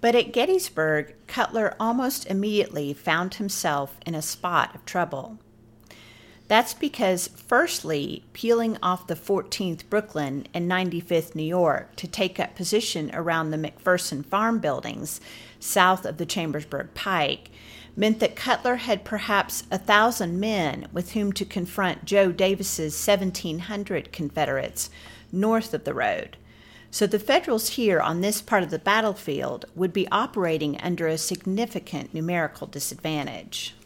But 0.00 0.14
at 0.14 0.32
Gettysburg, 0.32 1.14
Cutler 1.26 1.74
almost 1.78 2.26
immediately 2.26 2.92
found 2.92 3.34
himself 3.34 3.98
in 4.06 4.14
a 4.14 4.22
spot 4.22 4.74
of 4.74 4.84
trouble. 4.84 5.38
That's 6.50 6.74
because, 6.74 7.28
firstly, 7.28 8.24
peeling 8.32 8.76
off 8.82 9.06
the 9.06 9.14
14th 9.14 9.88
Brooklyn 9.88 10.48
and 10.52 10.68
95th 10.68 11.36
New 11.36 11.44
York 11.44 11.94
to 11.94 12.08
take 12.08 12.40
up 12.40 12.56
position 12.56 13.08
around 13.14 13.52
the 13.52 13.56
McPherson 13.56 14.26
farm 14.26 14.58
buildings 14.58 15.20
south 15.60 16.04
of 16.04 16.16
the 16.16 16.26
Chambersburg 16.26 16.92
Pike 16.92 17.52
meant 17.94 18.18
that 18.18 18.34
Cutler 18.34 18.74
had 18.74 19.04
perhaps 19.04 19.62
a 19.70 19.78
thousand 19.78 20.40
men 20.40 20.88
with 20.92 21.12
whom 21.12 21.32
to 21.34 21.44
confront 21.44 22.04
Joe 22.04 22.32
Davis's 22.32 22.94
1,700 23.06 24.10
Confederates 24.10 24.90
north 25.30 25.72
of 25.72 25.84
the 25.84 25.94
road. 25.94 26.36
So 26.90 27.06
the 27.06 27.20
Federals 27.20 27.68
here 27.68 28.00
on 28.00 28.22
this 28.22 28.42
part 28.42 28.64
of 28.64 28.70
the 28.70 28.80
battlefield 28.80 29.66
would 29.76 29.92
be 29.92 30.08
operating 30.08 30.80
under 30.80 31.06
a 31.06 31.16
significant 31.16 32.12
numerical 32.12 32.66
disadvantage. 32.66 33.76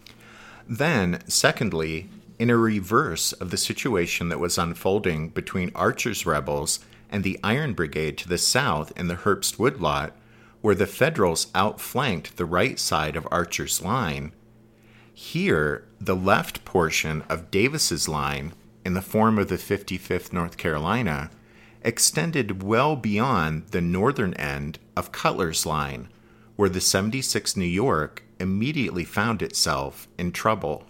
Then, 0.67 1.23
secondly, 1.29 2.09
in 2.39 2.51
a 2.51 2.57
reverse 2.57 3.33
of 3.33 3.51
the 3.51 3.57
situation 3.57 4.29
that 4.29 4.41
was 4.41 4.59
unfolding 4.59 5.29
between 5.29 5.71
Archer's 5.75 6.27
rebels 6.27 6.81
and 7.11 7.23
the 7.23 7.39
Iron 7.45 7.75
Brigade 7.75 8.19
to 8.19 8.29
the 8.29 8.39
south 8.39 8.93
in 8.97 9.09
the 9.09 9.17
Herbst 9.17 9.59
Woodlot, 9.59 10.13
where 10.61 10.75
the 10.75 10.87
Federals 10.87 11.49
outflanked 11.55 12.37
the 12.37 12.45
right 12.45 12.79
side 12.79 13.17
of 13.17 13.29
Archer's 13.31 13.83
line, 13.83 14.33
here 15.15 15.85
the 16.01 16.17
left 16.17 16.65
portion 16.65 17.23
of 17.29 17.51
Davis's 17.51 18.09
line, 18.09 18.53
in 18.85 18.95
the 18.95 19.01
form 19.01 19.39
of 19.39 19.49
the 19.49 19.57
55th 19.57 20.33
North 20.33 20.57
Carolina, 20.57 21.31
extended 21.83 22.63
well 22.63 22.97
beyond 22.97 23.69
the 23.69 23.81
northern 23.81 24.35
end 24.35 24.79
of 24.97 25.13
Cutler's 25.13 25.65
line, 25.65 26.09
where 26.57 26.69
the 26.69 26.81
76th 26.81 27.57
New 27.57 27.65
York 27.65 28.25
immediately 28.41 29.05
found 29.05 29.41
itself 29.41 30.09
in 30.19 30.33
trouble. 30.33 30.85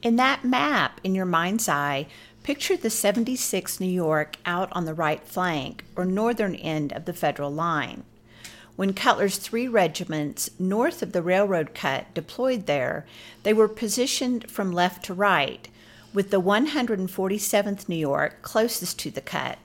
In 0.00 0.14
that 0.14 0.44
map 0.44 1.00
in 1.02 1.16
your 1.16 1.26
mind's 1.26 1.68
eye, 1.68 2.06
picture 2.44 2.76
the 2.76 2.88
76th 2.88 3.80
New 3.80 3.90
York 3.90 4.36
out 4.46 4.68
on 4.70 4.84
the 4.84 4.94
right 4.94 5.24
flank 5.24 5.84
or 5.96 6.04
northern 6.04 6.54
end 6.54 6.92
of 6.92 7.04
the 7.04 7.12
federal 7.12 7.50
line. 7.50 8.04
When 8.76 8.94
Cutler's 8.94 9.38
three 9.38 9.66
regiments 9.66 10.50
north 10.56 11.02
of 11.02 11.10
the 11.10 11.20
railroad 11.20 11.74
cut 11.74 12.14
deployed 12.14 12.66
there, 12.66 13.06
they 13.42 13.52
were 13.52 13.66
positioned 13.66 14.48
from 14.48 14.70
left 14.70 15.04
to 15.06 15.14
right, 15.14 15.66
with 16.14 16.30
the 16.30 16.40
147th 16.40 17.88
New 17.88 17.96
York 17.96 18.40
closest 18.40 19.00
to 19.00 19.10
the 19.10 19.20
cut, 19.20 19.58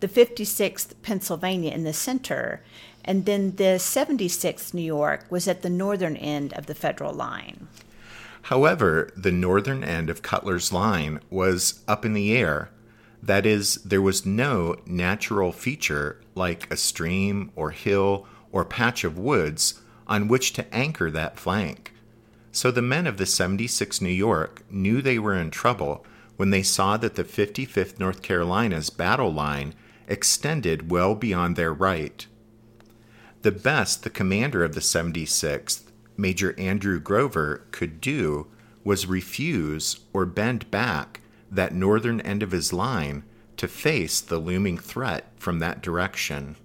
the 0.00 0.08
56th 0.08 0.94
Pennsylvania 1.02 1.72
in 1.72 1.84
the 1.84 1.92
center, 1.92 2.62
and 3.04 3.26
then 3.26 3.56
the 3.56 3.76
76th 3.78 4.72
New 4.72 4.80
York 4.80 5.26
was 5.28 5.46
at 5.46 5.60
the 5.60 5.68
northern 5.68 6.16
end 6.16 6.54
of 6.54 6.64
the 6.64 6.74
federal 6.74 7.12
line. 7.12 7.68
However, 8.48 9.10
the 9.16 9.32
northern 9.32 9.82
end 9.82 10.10
of 10.10 10.20
Cutler's 10.20 10.70
line 10.70 11.20
was 11.30 11.80
up 11.88 12.04
in 12.04 12.12
the 12.12 12.36
air. 12.36 12.70
That 13.22 13.46
is, 13.46 13.76
there 13.76 14.02
was 14.02 14.26
no 14.26 14.76
natural 14.84 15.50
feature 15.50 16.20
like 16.34 16.70
a 16.70 16.76
stream 16.76 17.52
or 17.56 17.70
hill 17.70 18.26
or 18.52 18.66
patch 18.66 19.02
of 19.02 19.16
woods 19.16 19.80
on 20.06 20.28
which 20.28 20.52
to 20.52 20.74
anchor 20.74 21.10
that 21.10 21.38
flank. 21.38 21.94
So 22.52 22.70
the 22.70 22.82
men 22.82 23.06
of 23.06 23.16
the 23.16 23.24
76th 23.24 24.02
New 24.02 24.10
York 24.10 24.62
knew 24.70 25.00
they 25.00 25.18
were 25.18 25.34
in 25.34 25.50
trouble 25.50 26.04
when 26.36 26.50
they 26.50 26.62
saw 26.62 26.98
that 26.98 27.14
the 27.14 27.24
55th 27.24 27.98
North 27.98 28.20
Carolina's 28.20 28.90
battle 28.90 29.32
line 29.32 29.74
extended 30.06 30.90
well 30.90 31.14
beyond 31.14 31.56
their 31.56 31.72
right. 31.72 32.26
The 33.40 33.52
best 33.52 34.02
the 34.02 34.10
commander 34.10 34.62
of 34.62 34.74
the 34.74 34.80
76th 34.80 35.83
Major 36.16 36.58
Andrew 36.58 37.00
Grover 37.00 37.62
could 37.70 38.00
do 38.00 38.46
was 38.84 39.06
refuse 39.06 40.00
or 40.12 40.26
bend 40.26 40.70
back 40.70 41.20
that 41.50 41.74
northern 41.74 42.20
end 42.20 42.42
of 42.42 42.50
his 42.50 42.72
line 42.72 43.24
to 43.56 43.68
face 43.68 44.20
the 44.20 44.38
looming 44.38 44.78
threat 44.78 45.30
from 45.36 45.58
that 45.60 45.80
direction. 45.80 46.56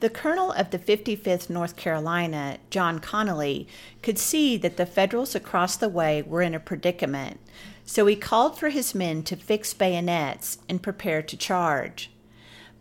The 0.00 0.10
colonel 0.10 0.52
of 0.52 0.70
the 0.70 0.78
55th 0.78 1.48
North 1.48 1.76
Carolina, 1.76 2.58
John 2.68 2.98
Connally, 2.98 3.66
could 4.02 4.18
see 4.18 4.56
that 4.58 4.76
the 4.76 4.86
Federals 4.86 5.34
across 5.34 5.76
the 5.76 5.88
way 5.88 6.20
were 6.22 6.42
in 6.42 6.54
a 6.54 6.60
predicament, 6.60 7.40
so 7.86 8.04
he 8.06 8.16
called 8.16 8.58
for 8.58 8.68
his 8.68 8.94
men 8.94 9.22
to 9.22 9.36
fix 9.36 9.72
bayonets 9.72 10.58
and 10.68 10.82
prepare 10.82 11.22
to 11.22 11.36
charge. 11.36 12.10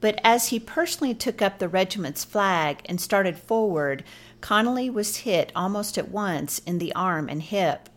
But 0.01 0.19
as 0.21 0.49
he 0.49 0.59
personally 0.59 1.13
took 1.13 1.41
up 1.41 1.59
the 1.59 1.69
regiment's 1.69 2.25
flag 2.25 2.81
and 2.85 2.99
started 2.99 3.37
forward, 3.37 4.03
Connally 4.43 4.91
was 4.91 5.23
hit 5.23 5.53
almost 5.55 5.97
at 5.97 6.11
once 6.11 6.59
in 6.59 6.77
the 6.77 6.93
arm 6.95 7.29
and 7.29 7.41
hip. 7.41 7.87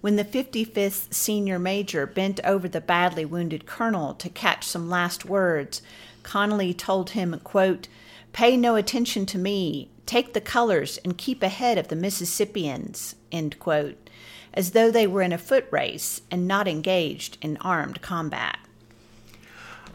When 0.00 0.16
the 0.16 0.24
55th 0.24 1.14
senior 1.14 1.60
major 1.60 2.04
bent 2.04 2.40
over 2.42 2.68
the 2.68 2.80
badly 2.80 3.24
wounded 3.24 3.64
colonel 3.64 4.14
to 4.14 4.28
catch 4.28 4.66
some 4.66 4.90
last 4.90 5.24
words, 5.24 5.80
Connally 6.24 6.76
told 6.76 7.10
him, 7.10 7.40
quote, 7.44 7.86
Pay 8.32 8.56
no 8.56 8.74
attention 8.74 9.24
to 9.26 9.38
me. 9.38 9.88
Take 10.04 10.34
the 10.34 10.40
colors 10.40 10.98
and 11.04 11.16
keep 11.16 11.44
ahead 11.44 11.78
of 11.78 11.86
the 11.86 11.96
Mississippians, 11.96 13.14
end 13.30 13.60
quote, 13.60 14.10
as 14.52 14.72
though 14.72 14.90
they 14.90 15.06
were 15.06 15.22
in 15.22 15.32
a 15.32 15.38
foot 15.38 15.68
race 15.70 16.22
and 16.28 16.48
not 16.48 16.66
engaged 16.66 17.38
in 17.40 17.56
armed 17.58 18.02
combat. 18.02 18.58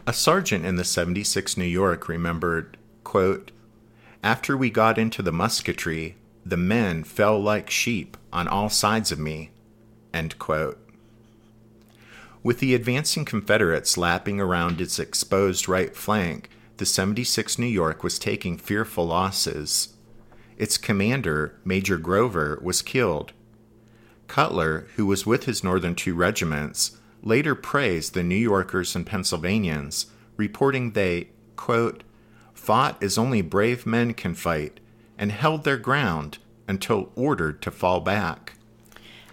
A 0.06 0.14
sergeant 0.14 0.64
in 0.64 0.76
the 0.76 0.82
76th 0.82 1.58
New 1.58 1.64
York 1.64 2.08
remembered, 2.08 2.78
quote, 3.04 3.50
after 4.24 4.56
we 4.56 4.70
got 4.70 4.96
into 4.96 5.20
the 5.20 5.30
musketry, 5.30 6.16
the 6.46 6.56
men 6.56 7.04
fell 7.04 7.38
like 7.38 7.68
sheep 7.68 8.16
on 8.32 8.48
all 8.48 8.70
sides 8.70 9.12
of 9.12 9.18
me. 9.18 9.50
With 12.42 12.58
the 12.58 12.74
advancing 12.74 13.26
Confederates 13.26 13.98
lapping 13.98 14.40
around 14.40 14.80
its 14.80 14.98
exposed 14.98 15.68
right 15.68 15.94
flank, 15.94 16.48
the 16.78 16.86
76th 16.86 17.58
New 17.58 17.66
York 17.66 18.02
was 18.02 18.18
taking 18.18 18.56
fearful 18.56 19.06
losses. 19.06 19.94
Its 20.56 20.78
commander, 20.78 21.56
Major 21.62 21.98
Grover, 21.98 22.58
was 22.62 22.80
killed. 22.80 23.32
Cutler, 24.26 24.86
who 24.96 25.04
was 25.04 25.26
with 25.26 25.44
his 25.44 25.62
northern 25.62 25.94
two 25.94 26.14
regiments, 26.14 26.96
later 27.22 27.54
praised 27.54 28.14
the 28.14 28.22
New 28.22 28.36
Yorkers 28.36 28.96
and 28.96 29.04
Pennsylvanians 29.04 30.06
reporting 30.38 30.92
they, 30.92 31.28
quote, 31.56 32.04
fought 32.64 33.02
as 33.02 33.18
only 33.18 33.42
brave 33.42 33.84
men 33.84 34.14
can 34.14 34.34
fight 34.34 34.80
and 35.18 35.30
held 35.30 35.64
their 35.64 35.76
ground 35.76 36.38
until 36.66 37.12
ordered 37.14 37.60
to 37.60 37.70
fall 37.70 38.00
back. 38.00 38.54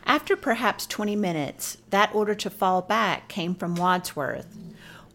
After 0.05 0.35
perhaps 0.35 0.85
20 0.85 1.15
minutes, 1.15 1.77
that 1.91 2.13
order 2.13 2.35
to 2.35 2.49
fall 2.49 2.81
back 2.81 3.29
came 3.29 3.55
from 3.55 3.75
Wadsworth. 3.75 4.57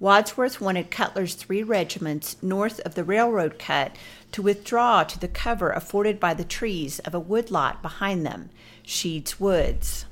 Wadsworth 0.00 0.62
wanted 0.62 0.90
Cutler's 0.90 1.34
three 1.34 1.62
regiments 1.62 2.36
north 2.42 2.80
of 2.80 2.94
the 2.94 3.04
railroad 3.04 3.58
cut 3.58 3.96
to 4.32 4.40
withdraw 4.40 5.04
to 5.04 5.18
the 5.18 5.28
cover 5.28 5.70
afforded 5.70 6.18
by 6.18 6.32
the 6.32 6.44
trees 6.44 7.00
of 7.00 7.14
a 7.14 7.20
woodlot 7.20 7.82
behind 7.82 8.24
them, 8.24 8.48
Shead's 8.82 9.38
Woods. 9.38 10.06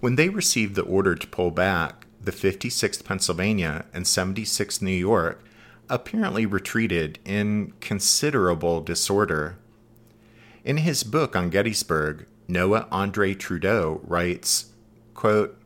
When 0.00 0.16
they 0.16 0.28
received 0.28 0.74
the 0.74 0.82
order 0.82 1.14
to 1.14 1.26
pull 1.28 1.52
back, 1.52 2.06
the 2.20 2.32
56th 2.32 3.04
Pennsylvania 3.04 3.84
and 3.94 4.04
76th 4.04 4.82
New 4.82 4.90
York 4.90 5.40
apparently 5.88 6.46
retreated 6.46 7.18
in 7.24 7.72
considerable 7.80 8.80
disorder. 8.80 9.58
In 10.64 10.78
his 10.78 11.02
book 11.02 11.34
on 11.34 11.50
Gettysburg, 11.50 12.26
Noah 12.48 12.86
Andre 12.90 13.34
Trudeau 13.34 14.00
writes, 14.04 14.72
quote, 15.14 15.58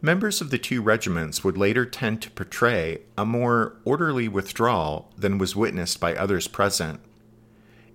Members 0.00 0.40
of 0.40 0.50
the 0.50 0.58
two 0.58 0.82
regiments 0.82 1.44
would 1.44 1.56
later 1.56 1.86
tend 1.86 2.20
to 2.22 2.30
portray 2.32 3.02
a 3.16 3.24
more 3.24 3.76
orderly 3.84 4.26
withdrawal 4.26 5.08
than 5.16 5.38
was 5.38 5.54
witnessed 5.54 6.00
by 6.00 6.16
others 6.16 6.48
present. 6.48 7.00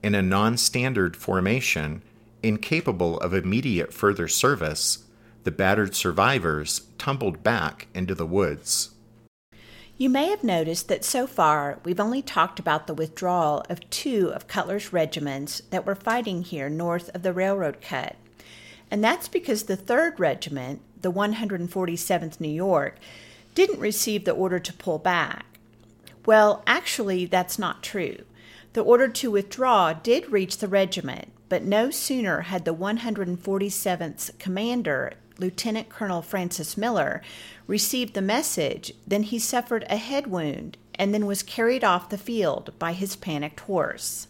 In 0.01 0.15
a 0.15 0.21
non 0.21 0.55
standard 0.55 1.17
formation, 1.17 2.01
incapable 2.41 3.19
of 3.19 3.33
immediate 3.33 3.93
further 3.93 4.29
service, 4.29 5.05
the 5.43 5.51
battered 5.51 5.95
survivors 5.95 6.81
tumbled 6.97 7.43
back 7.43 7.87
into 7.93 8.15
the 8.15 8.25
woods. 8.25 8.91
You 9.99 10.10
may 10.10 10.29
have 10.29 10.43
noticed 10.43 10.89
that 10.89 11.03
so 11.03 11.25
far 11.25 11.79
we've 11.83 11.99
only 11.99 12.21
talked 12.21 12.60
about 12.60 12.86
the 12.86 12.93
withdrawal 12.93 13.63
of 13.67 13.89
two 13.89 14.31
of 14.31 14.47
Cutler's 14.47 14.93
regiments 14.93 15.63
that 15.71 15.88
were 15.88 15.95
fighting 15.95 16.43
here 16.43 16.69
north 16.69 17.10
of 17.15 17.23
the 17.23 17.33
railroad 17.33 17.81
cut. 17.81 18.15
And 18.91 19.03
that's 19.03 19.27
because 19.27 19.63
the 19.63 19.75
3rd 19.75 20.19
Regiment, 20.19 20.81
the 21.01 21.12
147th 21.12 22.39
New 22.39 22.47
York, 22.47 22.99
didn't 23.55 23.79
receive 23.79 24.23
the 24.23 24.33
order 24.33 24.60
to 24.60 24.73
pull 24.73 24.99
back. 24.99 25.45
Well, 26.27 26.62
actually, 26.67 27.25
that's 27.25 27.57
not 27.57 27.81
true. 27.81 28.17
The 28.73 28.81
order 28.81 29.07
to 29.07 29.31
withdraw 29.31 29.93
did 29.93 30.31
reach 30.31 30.60
the 30.60 30.67
regiment, 30.67 31.29
but 31.49 31.63
no 31.63 31.89
sooner 31.89 32.41
had 32.41 32.65
the 32.65 32.75
147th's 32.75 34.31
commander, 34.38 35.13
Lieutenant 35.39 35.89
Colonel 35.89 36.21
Francis 36.21 36.78
Miller, 36.78 37.21
received 37.67 38.13
the 38.13 38.21
message 38.21 38.93
then 39.06 39.23
he 39.23 39.39
suffered 39.39 39.86
a 39.89 39.97
head 39.97 40.28
wound 40.28 40.78
and 40.95 41.13
then 41.13 41.26
was 41.26 41.43
carried 41.43 41.84
off 41.84 42.10
the 42.10 42.17
field 42.17 42.73
by 42.80 42.93
his 42.93 43.15
panicked 43.15 43.62
horse. 43.62 44.28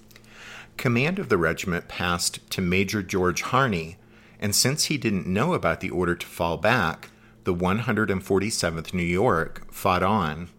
Command 0.76 1.18
of 1.18 1.30
the 1.30 1.38
regiment 1.38 1.88
passed 1.88 2.48
to 2.52 2.62
Major 2.62 3.02
George 3.02 3.42
Harney, 3.42 3.98
and 4.40 4.54
since 4.54 4.86
he 4.86 4.98
didn't 4.98 5.26
know 5.26 5.54
about 5.54 5.80
the 5.80 5.90
order 5.90 6.16
to 6.16 6.28
fall 6.28 6.58
back, 6.58 7.10
the 7.46 7.56
147th 7.56 8.94
New 8.94 9.04
York 9.04 9.72
fought 9.72 10.04
on. 10.04 10.50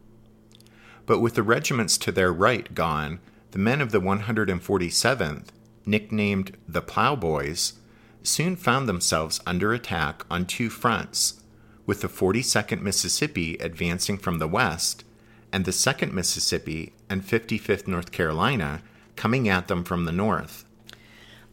But 1.06 1.20
with 1.20 1.34
the 1.34 1.42
regiments 1.42 1.96
to 1.98 2.12
their 2.12 2.32
right 2.32 2.74
gone, 2.74 3.20
the 3.52 3.58
men 3.58 3.80
of 3.80 3.92
the 3.92 4.00
147th, 4.00 5.46
nicknamed 5.86 6.56
the 6.66 6.82
Plowboys, 6.82 7.74
soon 8.22 8.56
found 8.56 8.88
themselves 8.88 9.40
under 9.46 9.72
attack 9.72 10.24
on 10.30 10.46
two 10.46 10.70
fronts, 10.70 11.42
with 11.86 12.00
the 12.00 12.08
42nd 12.08 12.82
Mississippi 12.82 13.56
advancing 13.56 14.18
from 14.18 14.38
the 14.38 14.48
west 14.48 15.04
and 15.52 15.64
the 15.64 15.70
2nd 15.70 16.12
Mississippi 16.12 16.92
and 17.08 17.24
55th 17.24 17.86
North 17.86 18.12
Carolina 18.12 18.82
coming 19.16 19.48
at 19.48 19.68
them 19.68 19.84
from 19.84 20.04
the 20.04 20.12
north. 20.12 20.64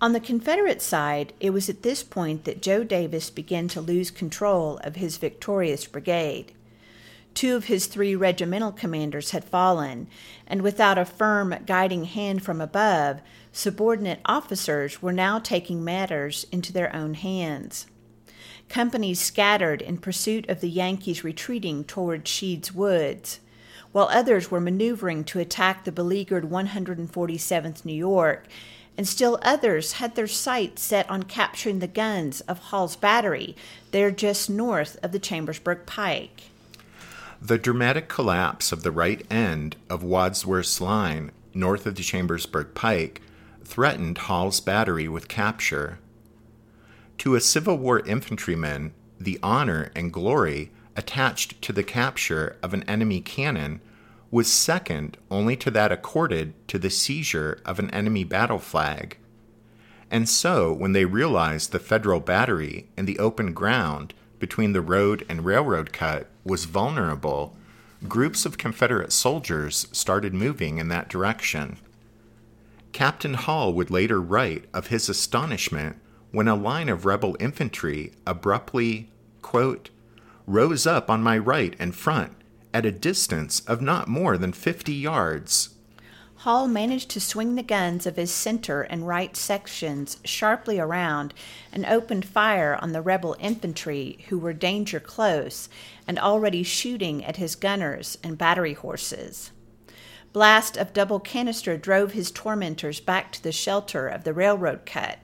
On 0.01 0.11
the 0.11 0.19
Confederate 0.19 0.81
side, 0.81 1.33
it 1.39 1.51
was 1.51 1.69
at 1.69 1.81
this 1.81 2.03
point 2.03 2.43
that 2.43 2.61
Joe 2.61 2.83
Davis 2.83 3.29
began 3.29 3.67
to 3.69 3.81
lose 3.81 4.11
control 4.11 4.77
of 4.83 4.97
his 4.97 5.17
victorious 5.17 5.85
brigade. 5.85 6.51
Two 7.33 7.55
of 7.55 7.65
his 7.65 7.87
three 7.87 8.15
regimental 8.15 8.71
commanders 8.71 9.31
had 9.31 9.43
fallen, 9.43 10.07
and 10.47 10.61
without 10.61 10.97
a 10.97 11.05
firm 11.05 11.55
guiding 11.65 12.05
hand 12.05 12.43
from 12.43 12.61
above, 12.61 13.21
subordinate 13.55 14.19
officers 14.25 15.01
were 15.01 15.13
now 15.13 15.39
taking 15.39 15.81
matters 15.81 16.45
into 16.51 16.73
their 16.73 16.93
own 16.93 17.13
hands. 17.13 17.87
Companies 18.67 19.21
scattered 19.21 19.81
in 19.81 19.97
pursuit 19.97 20.49
of 20.49 20.59
the 20.59 20.69
Yankees 20.69 21.23
retreating 21.23 21.85
toward 21.85 22.27
Shead's 22.27 22.73
Woods, 22.73 23.39
while 23.93 24.09
others 24.11 24.51
were 24.51 24.59
maneuvering 24.59 25.23
to 25.23 25.39
attack 25.39 25.85
the 25.85 25.91
beleaguered 25.93 26.43
147th 26.43 27.85
New 27.85 27.93
York 27.93 28.45
and 28.97 29.07
still 29.07 29.39
others 29.41 29.93
had 29.93 30.15
their 30.15 30.27
sights 30.27 30.81
set 30.81 31.09
on 31.09 31.23
capturing 31.23 31.79
the 31.79 31.87
guns 31.87 32.41
of 32.41 32.59
Hall's 32.59 32.97
battery, 32.97 33.55
there 33.91 34.11
just 34.11 34.49
north 34.49 34.97
of 35.01 35.13
the 35.13 35.19
Chambersburg 35.19 35.85
Pike. 35.85 36.43
The 37.41 37.57
dramatic 37.57 38.09
collapse 38.09 38.73
of 38.73 38.83
the 38.83 38.91
right 38.91 39.25
end 39.31 39.77
of 39.89 40.03
Wadsworth's 40.03 40.81
line 40.81 41.31
north 41.53 41.85
of 41.85 41.95
the 41.95 42.03
Chambersburg 42.03 42.73
Pike 42.73 43.21
threatened 43.65 44.17
Hall's 44.19 44.59
battery 44.59 45.07
with 45.07 45.27
capture. 45.27 45.99
To 47.19 47.35
a 47.35 47.41
Civil 47.41 47.77
War 47.77 47.99
infantryman, 47.99 48.93
the 49.19 49.39
honor 49.41 49.91
and 49.95 50.13
glory 50.13 50.71
attached 50.95 51.61
to 51.61 51.73
the 51.73 51.83
capture 51.83 52.57
of 52.61 52.73
an 52.73 52.83
enemy 52.83 53.21
cannon 53.21 53.81
was 54.31 54.51
second 54.51 55.17
only 55.31 55.55
to 55.55 55.71
that 55.71 55.91
accorded 55.91 56.53
to 56.67 56.77
the 56.77 56.89
seizure 56.89 57.61
of 57.65 57.79
an 57.79 57.89
enemy 57.91 58.23
battle 58.23 58.59
flag. 58.59 59.17
And 60.11 60.29
so, 60.29 60.71
when 60.71 60.91
they 60.91 61.05
realized 61.05 61.71
the 61.71 61.79
Federal 61.79 62.19
battery 62.19 62.87
in 62.95 63.05
the 63.05 63.19
open 63.19 63.53
ground 63.53 64.13
between 64.39 64.73
the 64.73 64.81
road 64.81 65.25
and 65.27 65.45
railroad 65.45 65.91
cut 65.91 66.27
was 66.43 66.65
vulnerable, 66.65 67.55
groups 68.07 68.45
of 68.45 68.57
Confederate 68.57 69.11
soldiers 69.11 69.87
started 69.91 70.33
moving 70.33 70.77
in 70.77 70.89
that 70.89 71.09
direction. 71.09 71.77
Captain 72.95 73.33
Hall 73.33 73.73
would 73.73 73.91
later 73.91 74.21
write 74.21 74.69
of 74.73 74.87
his 74.87 75.09
astonishment 75.09 75.97
when 76.31 76.47
a 76.47 76.55
line 76.55 76.87
of 76.87 77.03
rebel 77.05 77.35
infantry 77.41 78.13
abruptly, 78.25 79.11
quote, 79.41 79.89
rose 80.47 80.87
up 80.87 81.09
on 81.09 81.21
my 81.21 81.37
right 81.37 81.75
and 81.77 81.93
front 81.93 82.31
at 82.73 82.85
a 82.85 82.93
distance 82.93 83.59
of 83.67 83.81
not 83.81 84.07
more 84.07 84.37
than 84.37 84.53
50 84.53 84.93
yards. 84.93 85.75
Hall 86.35 86.69
managed 86.69 87.09
to 87.09 87.19
swing 87.19 87.55
the 87.55 87.63
guns 87.63 88.05
of 88.05 88.15
his 88.15 88.31
center 88.31 88.83
and 88.83 89.05
right 89.05 89.35
sections 89.35 90.15
sharply 90.23 90.79
around 90.79 91.33
and 91.73 91.85
opened 91.85 92.23
fire 92.23 92.79
on 92.81 92.93
the 92.93 93.01
rebel 93.01 93.35
infantry 93.41 94.19
who 94.29 94.39
were 94.39 94.53
danger 94.53 95.01
close 95.01 95.67
and 96.07 96.17
already 96.17 96.63
shooting 96.63 97.25
at 97.25 97.35
his 97.35 97.55
gunners 97.55 98.17
and 98.23 98.37
battery 98.37 98.71
horses 98.73 99.51
blast 100.35 100.75
of 100.75 100.91
double 100.91 101.21
canister 101.21 101.77
drove 101.77 102.11
his 102.11 102.29
tormentors 102.29 102.99
back 102.99 103.31
to 103.31 103.41
the 103.41 103.53
shelter 103.53 104.09
of 104.09 104.25
the 104.25 104.33
railroad 104.33 104.85
cut. 104.85 105.19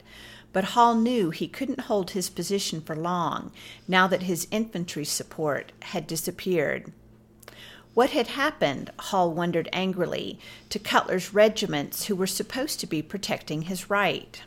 But 0.54 0.72
Hall 0.72 0.94
knew 0.94 1.28
he 1.28 1.48
couldn't 1.48 1.80
hold 1.80 2.12
his 2.12 2.30
position 2.30 2.80
for 2.80 2.96
long, 2.96 3.52
now 3.86 4.06
that 4.06 4.22
his 4.22 4.48
infantry 4.50 5.04
support 5.04 5.70
had 5.82 6.06
disappeared. 6.06 6.92
What 7.92 8.08
had 8.08 8.28
happened, 8.28 8.90
Hall 8.98 9.30
wondered 9.30 9.68
angrily, 9.70 10.38
to 10.70 10.78
Cutler's 10.78 11.34
regiments 11.34 12.06
who 12.06 12.16
were 12.16 12.26
supposed 12.26 12.80
to 12.80 12.86
be 12.86 13.02
protecting 13.02 13.62
his 13.62 13.90
right? 13.90 14.42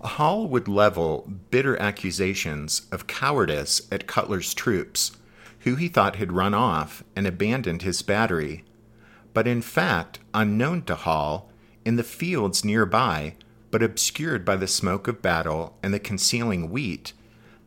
Hall 0.00 0.46
would 0.46 0.68
level 0.68 1.28
bitter 1.50 1.76
accusations 1.82 2.82
of 2.92 3.08
cowardice 3.08 3.88
at 3.90 4.06
Cutler's 4.06 4.54
troops, 4.54 5.16
who 5.62 5.74
he 5.74 5.88
thought 5.88 6.14
had 6.14 6.30
run 6.30 6.54
off 6.54 7.02
and 7.16 7.26
abandoned 7.26 7.82
his 7.82 8.02
battery 8.02 8.62
but 9.38 9.46
in 9.46 9.62
fact 9.62 10.18
unknown 10.34 10.82
to 10.82 10.96
Hall, 10.96 11.48
in 11.84 11.94
the 11.94 12.02
fields 12.02 12.64
nearby, 12.64 13.36
but 13.70 13.84
obscured 13.84 14.44
by 14.44 14.56
the 14.56 14.66
smoke 14.66 15.06
of 15.06 15.22
battle 15.22 15.76
and 15.80 15.94
the 15.94 16.00
concealing 16.00 16.70
wheat, 16.70 17.12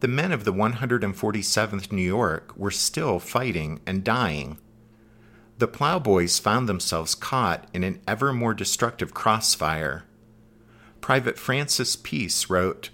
the 0.01 0.07
men 0.09 0.33
of 0.33 0.43
the 0.43 0.51
147th 0.51 1.89
New 1.89 2.01
York 2.01 2.51
were 2.57 2.71
still 2.71 3.19
fighting 3.19 3.79
and 3.85 4.03
dying. 4.03 4.57
The 5.59 5.67
plowboys 5.69 6.39
found 6.39 6.67
themselves 6.67 7.15
caught 7.15 7.69
in 7.73 7.85
an 7.85 8.01
ever 8.05 8.33
more 8.33 8.53
destructive 8.53 9.13
crossfire. 9.13 10.03
Private 10.99 11.39
Francis 11.39 11.95
Peace 11.95 12.49
wrote, 12.49 12.89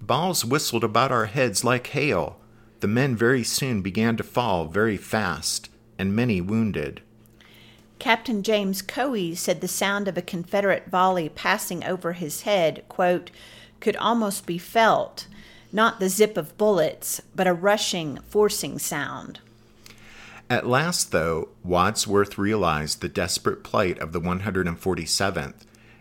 Balls 0.00 0.44
whistled 0.44 0.84
about 0.84 1.10
our 1.10 1.26
heads 1.26 1.64
like 1.64 1.88
hail. 1.88 2.38
The 2.78 2.86
men 2.86 3.16
very 3.16 3.42
soon 3.42 3.82
began 3.82 4.16
to 4.18 4.22
fall 4.22 4.66
very 4.66 4.96
fast, 4.96 5.68
and 5.98 6.14
many 6.14 6.40
wounded. 6.40 7.02
Captain 7.98 8.42
James 8.42 8.82
Coe 8.82 9.34
said 9.34 9.60
the 9.60 9.68
sound 9.68 10.08
of 10.08 10.16
a 10.16 10.22
Confederate 10.22 10.88
volley 10.88 11.28
passing 11.28 11.84
over 11.84 12.12
his 12.12 12.42
head, 12.42 12.84
quote, 12.88 13.30
could 13.80 13.96
almost 13.96 14.46
be 14.46 14.58
felt, 14.58 15.26
not 15.72 16.00
the 16.00 16.08
zip 16.08 16.36
of 16.36 16.56
bullets, 16.56 17.20
but 17.34 17.46
a 17.46 17.52
rushing, 17.52 18.18
forcing 18.28 18.78
sound. 18.78 19.40
At 20.50 20.66
last, 20.66 21.12
though, 21.12 21.48
Wadsworth 21.62 22.38
realized 22.38 23.00
the 23.00 23.08
desperate 23.08 23.62
plight 23.62 23.98
of 23.98 24.12
the 24.12 24.20
147th 24.20 25.54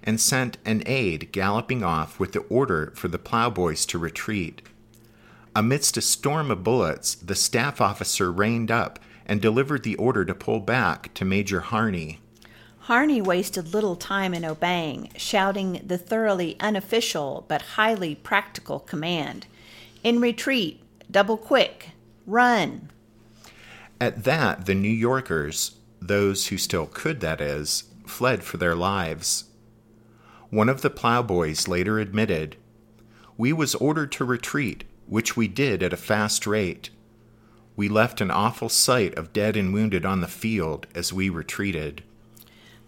and 0.03 0.21
sent 0.21 0.57
an 0.63 0.83
aide 0.85 1.31
galloping 1.33 1.83
off 1.83 2.17
with 2.19 2.31
the 2.31 2.39
order 2.41 2.93
for 2.95 3.09
the 3.09 3.19
plowboys 3.19 3.85
to 3.87 3.97
retreat. 3.97 4.61
Amidst 5.53 5.97
a 5.97 6.01
storm 6.01 6.49
of 6.49 6.63
bullets, 6.63 7.15
the 7.15 7.35
staff 7.35 7.81
officer 7.81 8.31
reined 8.31 8.71
up 8.71 8.99
and 9.27 9.41
delivered 9.41 9.83
the 9.83 9.95
order 9.97 10.25
to 10.25 10.33
pull 10.33 10.59
back 10.59 11.13
to 11.13 11.25
Major 11.25 11.59
Harney. 11.59 12.19
Harney 12.79 13.21
wasted 13.21 13.73
little 13.73 13.97
time 13.97 14.33
in 14.33 14.45
obeying, 14.45 15.09
shouting 15.17 15.81
the 15.85 15.97
thoroughly 15.97 16.55
unofficial 16.61 17.43
but 17.49 17.61
highly 17.61 18.15
practical 18.15 18.79
command 18.79 19.45
In 20.03 20.21
retreat, 20.21 20.81
double 21.11 21.37
quick, 21.37 21.89
run. 22.25 22.89
At 23.99 24.23
that, 24.23 24.65
the 24.65 24.75
New 24.75 24.87
Yorkers, 24.87 25.75
those 26.01 26.47
who 26.47 26.57
still 26.57 26.85
could, 26.85 27.19
that 27.19 27.41
is, 27.41 27.83
fled 28.05 28.43
for 28.43 28.55
their 28.55 28.75
lives. 28.75 29.45
One 30.49 30.69
of 30.69 30.81
the 30.81 30.89
plowboys 30.89 31.67
later 31.67 31.99
admitted, 31.99 32.55
We 33.35 33.51
was 33.51 33.75
ordered 33.75 34.13
to 34.13 34.23
retreat, 34.23 34.85
which 35.07 35.35
we 35.35 35.49
did 35.49 35.83
at 35.83 35.91
a 35.91 35.97
fast 35.97 36.47
rate. 36.47 36.89
We 37.77 37.89
left 37.89 38.21
an 38.21 38.31
awful 38.31 38.69
sight 38.69 39.15
of 39.19 39.31
dead 39.31 39.55
and 39.55 39.71
wounded 39.71 40.03
on 40.03 40.19
the 40.19 40.27
field 40.27 40.87
as 40.95 41.13
we 41.13 41.29
retreated. 41.29 42.03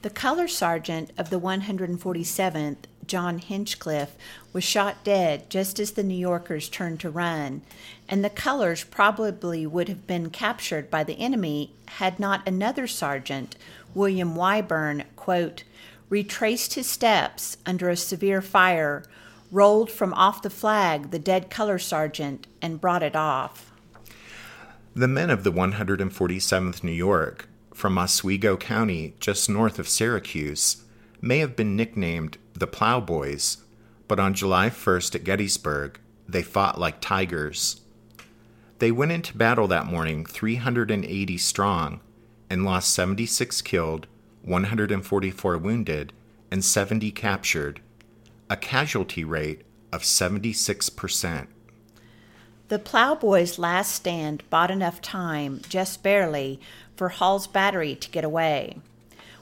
The 0.01 0.09
color 0.09 0.47
sergeant 0.47 1.11
of 1.15 1.29
the 1.29 1.39
147th, 1.39 2.77
John 3.05 3.37
Hinchcliffe, 3.37 4.15
was 4.51 4.63
shot 4.63 5.03
dead 5.03 5.47
just 5.47 5.79
as 5.79 5.91
the 5.91 6.01
New 6.01 6.17
Yorkers 6.17 6.69
turned 6.69 6.99
to 7.01 7.09
run, 7.11 7.61
and 8.07 8.25
the 8.25 8.31
colors 8.31 8.83
probably 8.83 9.67
would 9.67 9.89
have 9.89 10.07
been 10.07 10.31
captured 10.31 10.89
by 10.89 11.03
the 11.03 11.19
enemy 11.19 11.71
had 11.89 12.19
not 12.19 12.47
another 12.47 12.87
sergeant, 12.87 13.55
William 13.93 14.35
Wyburn, 14.35 15.03
quote, 15.15 15.65
retraced 16.09 16.73
his 16.73 16.87
steps 16.87 17.57
under 17.63 17.89
a 17.89 17.95
severe 17.95 18.41
fire, 18.41 19.03
rolled 19.51 19.91
from 19.91 20.15
off 20.15 20.41
the 20.41 20.49
flag 20.49 21.11
the 21.11 21.19
dead 21.19 21.51
color 21.51 21.77
sergeant, 21.77 22.47
and 22.59 22.81
brought 22.81 23.03
it 23.03 23.15
off. 23.15 23.68
The 24.99 25.07
men 25.07 25.29
of 25.29 25.45
the 25.45 25.51
147th 25.53 26.83
New 26.83 26.91
York 26.91 27.47
from 27.73 27.97
Oswego 27.97 28.57
County, 28.57 29.15
just 29.21 29.49
north 29.49 29.79
of 29.79 29.87
Syracuse, 29.87 30.83
may 31.21 31.39
have 31.39 31.55
been 31.55 31.77
nicknamed 31.77 32.37
the 32.53 32.67
Plowboys, 32.67 33.59
but 34.09 34.19
on 34.19 34.33
July 34.33 34.69
1st 34.69 35.15
at 35.15 35.23
Gettysburg, 35.23 36.01
they 36.27 36.43
fought 36.43 36.77
like 36.77 36.99
tigers. 36.99 37.79
They 38.79 38.91
went 38.91 39.13
into 39.13 39.37
battle 39.37 39.69
that 39.69 39.85
morning 39.85 40.25
380 40.25 41.37
strong 41.37 42.01
and 42.49 42.65
lost 42.65 42.93
76 42.93 43.61
killed, 43.61 44.05
144 44.41 45.57
wounded, 45.59 46.11
and 46.51 46.61
70 46.61 47.09
captured, 47.11 47.79
a 48.49 48.57
casualty 48.57 49.23
rate 49.23 49.61
of 49.93 50.01
76%. 50.01 51.47
The 52.69 52.77
Plowboys' 52.77 53.57
last 53.57 53.93
stand 53.93 54.43
bought 54.51 54.69
enough 54.69 55.01
time, 55.01 55.61
just 55.67 56.03
barely, 56.03 56.59
for 56.95 57.09
Hall's 57.09 57.47
battery 57.47 57.95
to 57.95 58.11
get 58.11 58.23
away. 58.23 58.77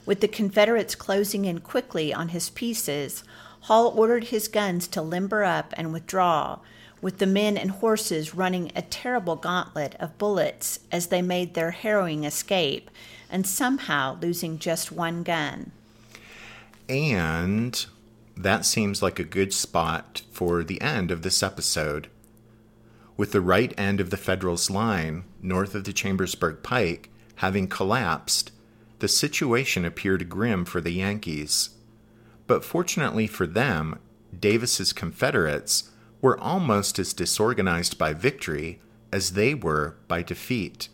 With 0.06 0.22
the 0.22 0.28
Confederates 0.28 0.94
closing 0.94 1.44
in 1.44 1.60
quickly 1.60 2.14
on 2.14 2.30
his 2.30 2.48
pieces, 2.48 3.22
Hall 3.60 3.92
ordered 3.94 4.24
his 4.24 4.48
guns 4.48 4.88
to 4.88 5.02
limber 5.02 5.44
up 5.44 5.74
and 5.76 5.92
withdraw, 5.92 6.60
with 7.02 7.18
the 7.18 7.26
men 7.26 7.58
and 7.58 7.70
horses 7.70 8.34
running 8.34 8.72
a 8.74 8.80
terrible 8.80 9.36
gauntlet 9.36 9.94
of 10.00 10.16
bullets 10.16 10.80
as 10.90 11.08
they 11.08 11.20
made 11.20 11.52
their 11.52 11.72
harrowing 11.72 12.24
escape, 12.24 12.90
and 13.30 13.46
somehow 13.46 14.16
losing 14.22 14.58
just 14.58 14.90
one 14.90 15.22
gun. 15.22 15.70
And 16.88 17.84
that 18.34 18.64
seems 18.64 19.02
like 19.02 19.18
a 19.18 19.24
good 19.24 19.52
spot 19.52 20.22
for 20.32 20.64
the 20.64 20.80
end 20.80 21.10
of 21.10 21.20
this 21.20 21.42
episode. 21.42 22.08
With 23.18 23.32
the 23.32 23.40
right 23.40 23.74
end 23.76 24.00
of 24.00 24.10
the 24.10 24.16
Federals' 24.16 24.70
line, 24.70 25.24
north 25.42 25.74
of 25.74 25.82
the 25.82 25.92
Chambersburg 25.92 26.62
Pike, 26.62 27.10
having 27.34 27.66
collapsed, 27.66 28.52
the 29.00 29.08
situation 29.08 29.84
appeared 29.84 30.28
grim 30.28 30.64
for 30.64 30.80
the 30.80 30.92
Yankees. 30.92 31.70
But 32.46 32.64
fortunately 32.64 33.26
for 33.26 33.44
them, 33.44 33.98
Davis's 34.38 34.92
Confederates 34.92 35.90
were 36.20 36.38
almost 36.38 37.00
as 37.00 37.12
disorganized 37.12 37.98
by 37.98 38.12
victory 38.12 38.78
as 39.12 39.32
they 39.32 39.52
were 39.52 39.96
by 40.06 40.22
defeat. 40.22 40.88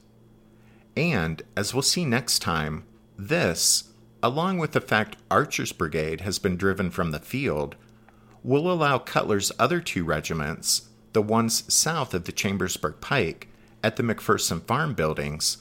And, 0.97 1.43
as 1.55 1.75
we'll 1.75 1.83
see 1.83 2.07
next 2.07 2.39
time, 2.39 2.85
this, 3.18 3.93
along 4.22 4.57
with 4.57 4.72
the 4.72 4.81
fact 4.81 5.18
Archer's 5.31 5.72
brigade 5.72 6.22
has 6.22 6.39
been 6.39 6.57
driven 6.57 6.91
from 6.91 7.11
the 7.11 7.20
field, 7.20 7.77
will 8.43 8.72
allow 8.72 8.97
Cutler's 8.97 9.53
other 9.59 9.83
two 9.83 10.05
regiments 10.05 10.89
the 11.15 11.23
ones 11.23 11.73
south 11.73 12.12
of 12.12 12.25
the 12.25 12.33
Chambersburg 12.33 13.01
Pike 13.01 13.49
at 13.83 13.97
the 13.97 14.03
McPherson 14.03 14.62
Farm 14.62 14.95
buildings, 14.95 15.59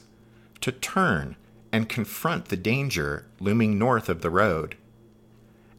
to 0.62 0.72
turn 0.72 1.36
and 1.72 1.89
confront 1.89 2.45
the 2.45 2.58
danger 2.58 3.26
looming 3.39 3.80
north 3.80 4.08
of 4.08 4.22
the 4.22 4.30
road. 4.30 4.76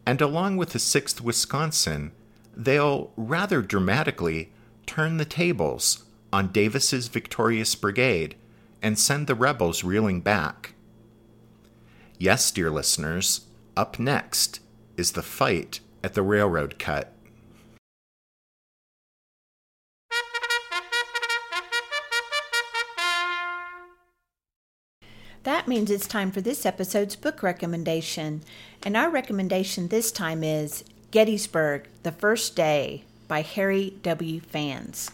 And 0.04 0.20
along 0.20 0.56
with 0.56 0.70
the 0.70 0.78
6th 0.78 1.20
Wisconsin, 1.20 2.12
they'll 2.54 3.12
rather 3.16 3.62
dramatically 3.62 4.52
turn 4.86 5.16
the 5.16 5.24
tables 5.24 6.04
on 6.32 6.52
Davis's 6.52 7.08
victorious 7.08 7.74
brigade 7.74 8.34
and 8.82 8.98
send 8.98 9.26
the 9.26 9.34
rebels 9.34 9.82
reeling 9.82 10.20
back. 10.20 10.74
Yes, 12.18 12.50
dear 12.50 12.70
listeners, 12.70 13.46
up 13.76 13.98
next 13.98 14.60
is 14.96 15.12
the 15.12 15.22
fight 15.22 15.80
at 16.02 16.12
the 16.12 16.22
railroad 16.22 16.78
cut. 16.78 17.13
That 25.44 25.68
means 25.68 25.90
it's 25.90 26.06
time 26.06 26.32
for 26.32 26.40
this 26.40 26.64
episode's 26.64 27.16
book 27.16 27.42
recommendation. 27.42 28.42
And 28.82 28.96
our 28.96 29.10
recommendation 29.10 29.88
this 29.88 30.10
time 30.10 30.42
is 30.42 30.84
Gettysburg, 31.10 31.86
The 32.02 32.12
First 32.12 32.56
Day 32.56 33.04
by 33.28 33.42
Harry 33.42 33.92
W. 34.02 34.40
Pfanz. 34.40 35.10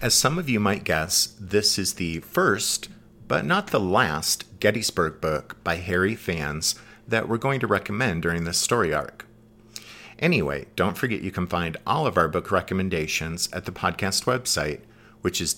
As 0.00 0.14
some 0.14 0.38
of 0.38 0.48
you 0.48 0.60
might 0.60 0.84
guess, 0.84 1.34
this 1.40 1.76
is 1.76 1.94
the 1.94 2.20
first, 2.20 2.88
but 3.26 3.44
not 3.44 3.66
the 3.68 3.80
last, 3.80 4.44
Gettysburg 4.60 5.20
book 5.20 5.56
by 5.64 5.74
Harry 5.76 6.14
Pfanz 6.14 6.78
that 7.08 7.28
we're 7.28 7.36
going 7.36 7.58
to 7.58 7.66
recommend 7.66 8.22
during 8.22 8.44
this 8.44 8.58
story 8.58 8.94
arc. 8.94 9.26
Anyway, 10.20 10.66
don't 10.76 10.96
forget 10.96 11.22
you 11.22 11.32
can 11.32 11.48
find 11.48 11.76
all 11.84 12.06
of 12.06 12.16
our 12.16 12.28
book 12.28 12.52
recommendations 12.52 13.48
at 13.52 13.64
the 13.64 13.72
podcast 13.72 14.24
website, 14.24 14.82
which 15.22 15.40
is 15.40 15.52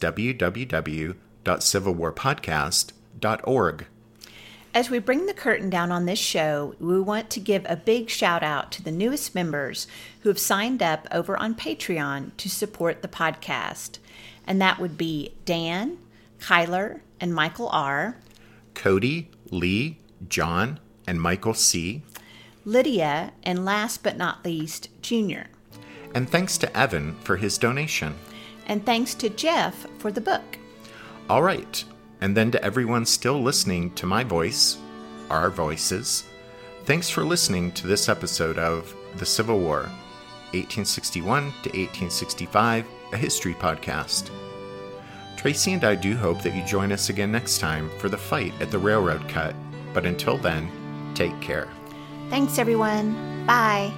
As 4.73 4.89
we 4.89 5.01
bring 5.01 5.27
the 5.27 5.35
curtain 5.35 5.69
down 5.69 5.91
on 5.91 6.07
this 6.07 6.19
show, 6.19 6.77
we 6.79 7.01
want 7.01 7.29
to 7.31 7.41
give 7.41 7.67
a 7.69 7.75
big 7.75 8.09
shout 8.09 8.45
out 8.45 8.71
to 8.73 8.83
the 8.83 8.93
newest 8.93 9.35
members 9.35 9.89
who 10.21 10.29
have 10.29 10.39
signed 10.39 10.81
up 10.81 11.09
over 11.11 11.37
on 11.37 11.57
Patreon 11.57 12.37
to 12.37 12.49
support 12.49 13.03
the 13.03 13.09
podcast. 13.09 13.99
And 14.47 14.63
that 14.63 14.79
would 14.79 14.97
be 14.97 15.35
Dan, 15.45 15.99
Kyler, 16.39 17.01
and 17.21 17.35
Michael 17.35 17.69
R., 17.71 18.17
Cody, 18.75 19.29
Lee, 19.51 19.99
John, 20.29 20.79
and 21.07 21.21
Michael 21.21 21.55
C., 21.55 22.03
Lydia, 22.65 23.33
and 23.43 23.65
last 23.65 24.05
but 24.05 24.17
not 24.17 24.45
least, 24.45 24.89
Junior. 25.03 25.49
And 26.15 26.31
thanks 26.31 26.57
to 26.59 26.77
Evan 26.77 27.17
for 27.25 27.37
his 27.37 27.59
donation. 27.59 28.15
And 28.67 28.87
thanks 28.87 29.15
to 29.15 29.29
Jeff 29.29 29.87
for 29.99 30.13
the 30.13 30.21
book. 30.21 30.59
All 31.29 31.43
right. 31.43 31.85
And 32.21 32.37
then 32.37 32.51
to 32.51 32.65
everyone 32.65 33.07
still 33.07 33.41
listening 33.43 33.93
to 33.95 34.07
my 34.07 34.25
voice, 34.25 34.79
our 35.31 35.51
voices, 35.51 36.25
thanks 36.85 37.09
for 37.09 37.25
listening 37.25 37.73
to 37.73 37.87
this 37.87 38.09
episode 38.09 38.59
of 38.59 38.95
The 39.17 39.27
Civil 39.27 39.59
War, 39.59 39.83
1861 40.53 41.43
to 41.43 41.69
1865, 41.71 42.87
a 43.13 43.17
history 43.17 43.55
podcast. 43.55 44.31
Tracy 45.37 45.73
and 45.73 45.85
I 45.85 45.95
do 45.95 46.15
hope 46.15 46.43
that 46.43 46.55
you 46.55 46.63
join 46.65 46.93
us 46.93 47.09
again 47.09 47.33
next 47.33 47.59
time 47.59 47.91
for 47.99 48.11
the 48.11 48.19
fight 48.19 48.53
at 48.61 48.71
the 48.71 48.79
railroad 48.79 49.27
cut. 49.27 49.55
But 49.95 50.05
until 50.05 50.37
then, 50.37 50.71
take 51.15 51.41
care. 51.41 51.69
Thanks, 52.29 52.59
everyone. 52.59 53.47
Bye. 53.47 53.93